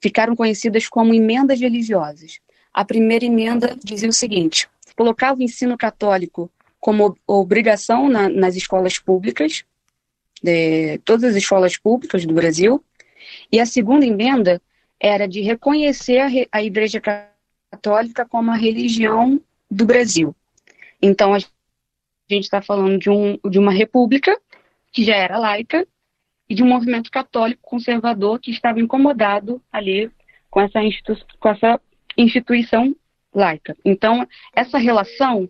Ficaram 0.00 0.36
conhecidas 0.36 0.88
como 0.88 1.14
emendas 1.14 1.60
religiosas. 1.60 2.38
A 2.72 2.84
primeira 2.84 3.24
emenda 3.24 3.76
dizia 3.82 4.08
o 4.08 4.12
seguinte: 4.12 4.68
colocava 4.96 5.40
o 5.40 5.42
ensino 5.42 5.76
católico 5.76 6.50
como 6.78 7.16
obrigação 7.26 8.08
na, 8.08 8.28
nas 8.28 8.54
escolas 8.56 8.98
públicas, 8.98 9.64
de, 10.42 10.98
todas 10.98 11.30
as 11.30 11.36
escolas 11.36 11.76
públicas 11.76 12.24
do 12.24 12.34
Brasil, 12.34 12.84
e 13.50 13.58
a 13.58 13.66
segunda 13.66 14.06
emenda 14.06 14.62
era 15.00 15.26
de 15.26 15.40
reconhecer 15.40 16.18
a, 16.18 16.28
a 16.52 16.62
Igreja 16.62 17.00
Católica 17.70 18.24
como 18.24 18.50
a 18.50 18.56
religião 18.56 19.40
do 19.70 19.84
Brasil. 19.84 20.34
Então, 21.00 21.34
a 21.34 21.38
gente 21.38 22.44
está 22.44 22.60
falando 22.60 22.98
de, 22.98 23.10
um, 23.10 23.38
de 23.48 23.58
uma 23.58 23.72
república 23.72 24.36
que 24.92 25.04
já 25.04 25.16
era 25.16 25.38
laica 25.38 25.86
e 26.48 26.54
de 26.54 26.62
um 26.62 26.68
movimento 26.68 27.10
católico 27.10 27.60
conservador 27.62 28.38
que 28.40 28.50
estava 28.50 28.80
incomodado 28.80 29.60
ali 29.72 30.10
com 30.50 30.60
essa, 30.60 30.80
com 31.38 31.48
essa 31.48 31.80
instituição 32.16 32.94
laica. 33.34 33.76
Então, 33.84 34.26
essa 34.54 34.78
relação 34.78 35.48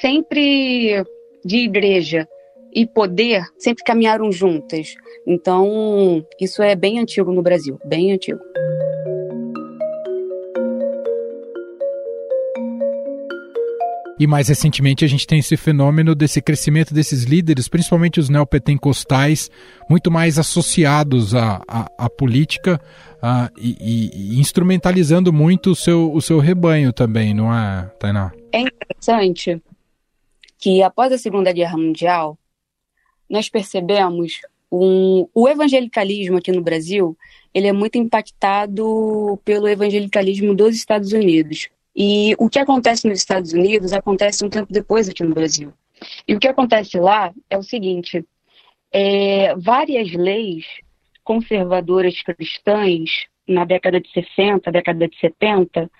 sempre 0.00 1.04
de 1.44 1.58
igreja 1.58 2.28
e 2.72 2.86
poder 2.86 3.42
sempre 3.58 3.84
caminharam 3.84 4.30
juntas. 4.30 4.94
Então, 5.26 6.24
isso 6.40 6.62
é 6.62 6.74
bem 6.74 6.98
antigo 6.98 7.32
no 7.32 7.42
Brasil, 7.42 7.78
bem 7.84 8.12
antigo. 8.12 8.40
E 14.20 14.26
mais 14.26 14.48
recentemente 14.48 15.02
a 15.02 15.08
gente 15.08 15.26
tem 15.26 15.38
esse 15.38 15.56
fenômeno 15.56 16.14
desse 16.14 16.42
crescimento 16.42 16.92
desses 16.92 17.24
líderes, 17.24 17.68
principalmente 17.68 18.20
os 18.20 18.28
neopentecostais, 18.28 19.50
muito 19.88 20.10
mais 20.10 20.38
associados 20.38 21.34
à, 21.34 21.62
à, 21.66 21.86
à 21.96 22.10
política 22.10 22.78
uh, 23.14 23.50
e, 23.56 24.10
e, 24.34 24.38
instrumentalizando 24.38 25.32
muito 25.32 25.70
o 25.70 25.74
seu, 25.74 26.12
o 26.12 26.20
seu 26.20 26.38
rebanho 26.38 26.92
também, 26.92 27.32
não 27.32 27.50
é, 27.50 27.90
Tainá? 27.98 28.30
É 28.52 28.60
interessante 28.60 29.58
que 30.58 30.82
após 30.82 31.10
a 31.10 31.16
Segunda 31.16 31.50
Guerra 31.50 31.78
Mundial, 31.78 32.38
nós 33.26 33.48
percebemos 33.48 34.34
um, 34.70 35.26
o 35.34 35.48
evangelicalismo 35.48 36.36
aqui 36.36 36.52
no 36.52 36.60
Brasil, 36.60 37.16
ele 37.54 37.68
é 37.68 37.72
muito 37.72 37.96
impactado 37.96 39.40
pelo 39.46 39.66
evangelicalismo 39.66 40.54
dos 40.54 40.76
Estados 40.76 41.14
Unidos. 41.14 41.70
E 41.94 42.34
o 42.38 42.48
que 42.48 42.58
acontece 42.58 43.08
nos 43.08 43.18
Estados 43.18 43.52
Unidos 43.52 43.92
acontece 43.92 44.44
um 44.44 44.50
tempo 44.50 44.72
depois 44.72 45.08
aqui 45.08 45.22
no 45.22 45.34
Brasil. 45.34 45.72
E 46.26 46.34
o 46.34 46.38
que 46.38 46.48
acontece 46.48 46.98
lá 46.98 47.32
é 47.48 47.58
o 47.58 47.62
seguinte: 47.62 48.24
é, 48.92 49.54
várias 49.56 50.12
leis 50.12 50.64
conservadoras 51.22 52.22
cristãs 52.22 53.10
na 53.46 53.64
década 53.64 54.00
de 54.00 54.08
60, 54.12 54.70
década 54.70 55.08
de 55.08 55.18
70, 55.18 55.90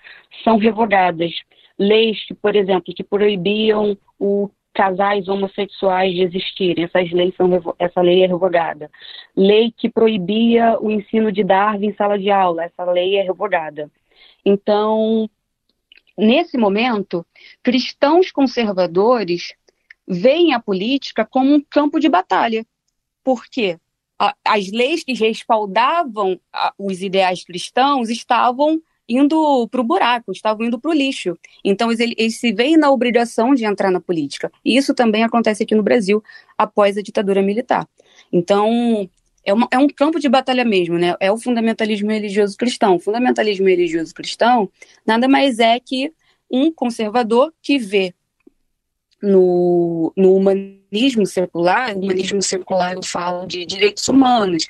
são 0.43 0.57
revogadas. 0.57 1.31
Leis, 1.77 2.17
por 2.41 2.55
exemplo, 2.55 2.93
que 2.93 3.03
proibiam 3.03 3.97
o 4.19 4.49
casais 4.73 5.27
homossexuais 5.27 6.13
de 6.13 6.21
existirem. 6.21 6.85
Essas 6.85 7.11
leis 7.11 7.35
são, 7.35 7.49
essa 7.77 8.01
lei 8.01 8.23
é 8.23 8.27
revogada. 8.27 8.89
Lei 9.35 9.73
que 9.75 9.89
proibia 9.89 10.77
o 10.79 10.89
ensino 10.89 11.31
de 11.31 11.43
Darwin 11.43 11.87
em 11.87 11.95
sala 11.95 12.17
de 12.17 12.29
aula. 12.29 12.63
Essa 12.63 12.85
lei 12.85 13.17
é 13.17 13.23
revogada. 13.23 13.91
Então, 14.45 15.29
nesse 16.17 16.57
momento, 16.57 17.25
cristãos 17.63 18.31
conservadores 18.31 19.53
veem 20.07 20.53
a 20.53 20.59
política 20.59 21.25
como 21.25 21.53
um 21.53 21.61
campo 21.61 21.99
de 21.99 22.09
batalha. 22.09 22.65
Por 23.23 23.45
quê? 23.45 23.77
As 24.45 24.71
leis 24.71 25.03
que 25.03 25.13
respaldavam 25.13 26.39
os 26.77 27.01
ideais 27.01 27.43
cristãos 27.43 28.09
estavam 28.09 28.81
indo 29.07 29.67
para 29.69 29.81
o 29.81 29.83
buraco, 29.83 30.31
estavam 30.31 30.65
indo 30.65 30.79
para 30.79 30.91
o 30.91 30.93
lixo. 30.93 31.37
Então, 31.63 31.91
eles, 31.91 32.13
eles 32.17 32.39
se 32.39 32.53
veem 32.53 32.77
na 32.77 32.91
obrigação 32.91 33.53
de 33.53 33.65
entrar 33.65 33.91
na 33.91 33.99
política. 33.99 34.51
E 34.63 34.77
isso 34.77 34.93
também 34.93 35.23
acontece 35.23 35.63
aqui 35.63 35.75
no 35.75 35.83
Brasil 35.83 36.23
após 36.57 36.97
a 36.97 37.01
ditadura 37.01 37.41
militar. 37.41 37.87
Então, 38.31 39.09
é, 39.43 39.53
uma, 39.53 39.67
é, 39.71 39.77
um 39.77 39.87
campo 39.87 40.19
de 40.19 40.29
batalha 40.29 40.63
mesmo, 40.63 40.97
né? 40.97 41.15
É 41.19 41.31
o 41.31 41.37
fundamentalismo 41.37 42.11
religioso 42.11 42.57
cristão. 42.57 42.95
O 42.95 42.99
fundamentalismo 42.99 43.67
religioso 43.67 44.13
cristão 44.13 44.69
nada 45.05 45.27
mais 45.27 45.59
é 45.59 45.79
que 45.79 46.13
um 46.49 46.71
conservador 46.71 47.53
que 47.61 47.77
vê 47.77 48.13
no, 49.21 50.11
no 50.17 50.35
humanismo 50.35 51.25
secular, 51.25 51.95
humanismo 51.95 52.41
secular 52.41 52.93
eu 52.93 53.03
falo 53.03 53.45
de 53.45 53.65
direitos 53.65 54.07
humanos, 54.07 54.67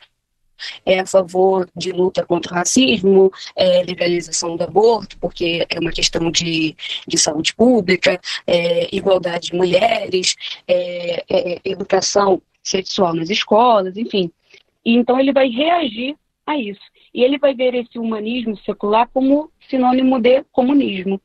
é 0.86 0.99
a 0.99 1.05
favor 1.05 1.67
de 1.75 1.91
luta 1.91 2.23
contra 2.25 2.53
o 2.53 2.55
racismo, 2.55 3.31
é, 3.55 3.84
legalização 3.84 4.55
do 4.55 4.63
aborto, 4.63 5.17
porque 5.17 5.65
é 5.69 5.79
uma 5.79 5.91
questão 5.91 6.29
de, 6.29 6.75
de 7.07 7.17
saúde 7.17 7.55
pública, 7.55 8.19
é, 8.45 8.95
igualdade 8.95 9.49
de 9.49 9.55
mulheres, 9.55 10.36
é, 10.67 11.23
é 11.27 11.62
educação 11.65 12.41
sexual 12.63 13.15
nas 13.15 13.29
escolas, 13.29 13.97
enfim. 13.97 14.31
E 14.85 14.93
então 14.93 15.19
ele 15.19 15.31
vai 15.31 15.47
reagir 15.47 16.15
a 16.45 16.57
isso. 16.57 16.81
E 17.13 17.23
ele 17.23 17.37
vai 17.37 17.53
ver 17.53 17.75
esse 17.75 17.99
humanismo 17.99 18.57
secular 18.57 19.09
como 19.13 19.51
sinônimo 19.69 20.19
de 20.19 20.43
comunismo. 20.51 21.21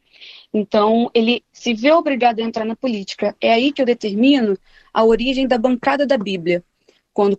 Então, 0.52 1.10
ele 1.14 1.44
se 1.52 1.74
vê 1.74 1.92
obrigado 1.92 2.40
a 2.40 2.42
entrar 2.42 2.64
na 2.64 2.76
política. 2.76 3.36
É 3.40 3.52
aí 3.52 3.72
que 3.72 3.82
eu 3.82 3.86
determino 3.86 4.58
a 4.92 5.04
origem 5.04 5.46
da 5.46 5.58
bancada 5.58 6.06
da 6.06 6.16
Bíblia, 6.16 6.64
quando 7.12 7.38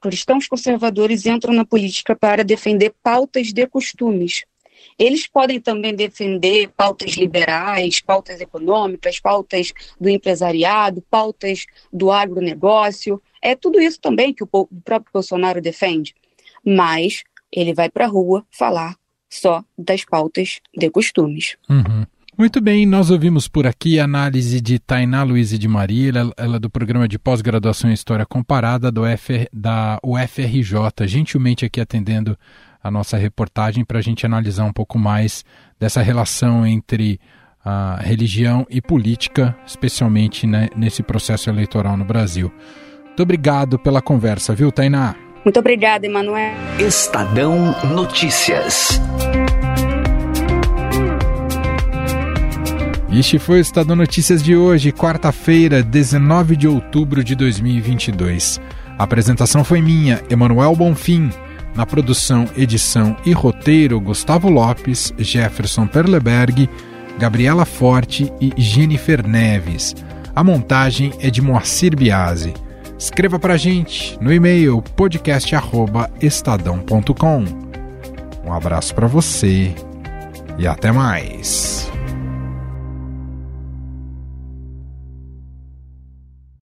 cristãos 0.00 0.48
conservadores 0.48 1.26
entram 1.26 1.52
na 1.52 1.64
política 1.64 2.14
para 2.14 2.44
defender 2.44 2.92
pautas 3.02 3.52
de 3.52 3.66
costumes. 3.66 4.44
Eles 4.98 5.26
podem 5.26 5.60
também 5.60 5.94
defender 5.94 6.68
pautas 6.76 7.12
liberais, 7.12 8.00
pautas 8.00 8.40
econômicas, 8.40 9.20
pautas 9.20 9.72
do 10.00 10.08
empresariado, 10.08 11.02
pautas 11.10 11.66
do 11.92 12.10
agronegócio. 12.10 13.20
É 13.40 13.54
tudo 13.54 13.80
isso 13.80 14.00
também 14.00 14.32
que 14.32 14.44
o 14.44 14.46
próprio 14.46 15.12
Bolsonaro 15.12 15.60
defende. 15.60 16.14
Mas 16.64 17.22
ele 17.50 17.74
vai 17.74 17.90
para 17.90 18.04
a 18.04 18.08
rua 18.08 18.46
falar 18.50 18.96
só 19.28 19.64
das 19.76 20.04
pautas 20.04 20.60
de 20.76 20.90
costumes. 20.90 21.56
Uhum. 21.68 22.04
Muito 22.36 22.62
bem, 22.62 22.86
nós 22.86 23.10
ouvimos 23.10 23.46
por 23.46 23.66
aqui 23.66 24.00
a 24.00 24.04
análise 24.04 24.58
de 24.60 24.78
Tainá 24.78 25.22
Luiz 25.22 25.50
de 25.58 25.68
Maria, 25.68 26.08
ela, 26.08 26.32
ela 26.36 26.56
é 26.56 26.58
do 26.58 26.70
programa 26.70 27.06
de 27.06 27.18
pós-graduação 27.18 27.90
em 27.90 27.92
História 27.92 28.24
Comparada 28.24 28.90
do 28.90 29.04
F, 29.04 29.46
da 29.52 30.00
UFRJ, 30.02 31.06
gentilmente 31.06 31.66
aqui 31.66 31.78
atendendo 31.78 32.36
a 32.82 32.90
nossa 32.90 33.16
reportagem 33.16 33.84
para 33.84 33.98
a 33.98 34.02
gente 34.02 34.26
analisar 34.26 34.64
um 34.64 34.72
pouco 34.72 34.98
mais 34.98 35.44
dessa 35.78 36.02
relação 36.02 36.66
entre 36.66 37.20
a 37.64 38.00
religião 38.02 38.66
e 38.68 38.80
política, 38.80 39.56
especialmente 39.66 40.46
né, 40.46 40.68
nesse 40.76 41.02
processo 41.02 41.48
eleitoral 41.48 41.96
no 41.96 42.04
Brasil. 42.04 42.52
Muito 43.04 43.22
obrigado 43.22 43.78
pela 43.78 44.02
conversa, 44.02 44.54
viu, 44.54 44.72
Tainá? 44.72 45.14
Muito 45.44 45.58
obrigada, 45.58 46.06
Emanuel. 46.06 46.54
Estadão 46.78 47.74
Notícias. 47.92 49.00
Este 53.12 53.38
foi 53.38 53.58
o 53.58 53.60
Estadão 53.60 53.94
Notícias 53.94 54.42
de 54.42 54.56
hoje, 54.56 54.90
quarta-feira, 54.90 55.82
19 55.82 56.56
de 56.56 56.66
outubro 56.66 57.22
de 57.22 57.34
2022. 57.34 58.58
A 58.98 59.04
apresentação 59.04 59.62
foi 59.62 59.82
minha, 59.82 60.22
Emanuel 60.30 60.74
Bonfim. 60.74 61.30
Na 61.74 61.86
produção, 61.86 62.46
edição 62.56 63.16
e 63.24 63.32
roteiro, 63.32 63.98
Gustavo 64.00 64.50
Lopes, 64.50 65.14
Jefferson 65.18 65.86
Perleberg, 65.86 66.68
Gabriela 67.18 67.64
Forte 67.64 68.30
e 68.40 68.52
Jennifer 68.56 69.26
Neves. 69.26 69.96
A 70.34 70.44
montagem 70.44 71.12
é 71.20 71.30
de 71.30 71.40
Moacir 71.40 71.96
Biasi. 71.96 72.52
Escreva 72.98 73.38
para 73.38 73.54
a 73.54 73.56
gente 73.56 74.18
no 74.20 74.30
e-mail 74.32 74.82
podcast@estadão.com. 74.96 77.44
Um 78.44 78.52
abraço 78.52 78.92
para 78.94 79.06
você 79.06 79.74
e 80.58 80.66
até 80.66 80.92
mais. 80.92 81.90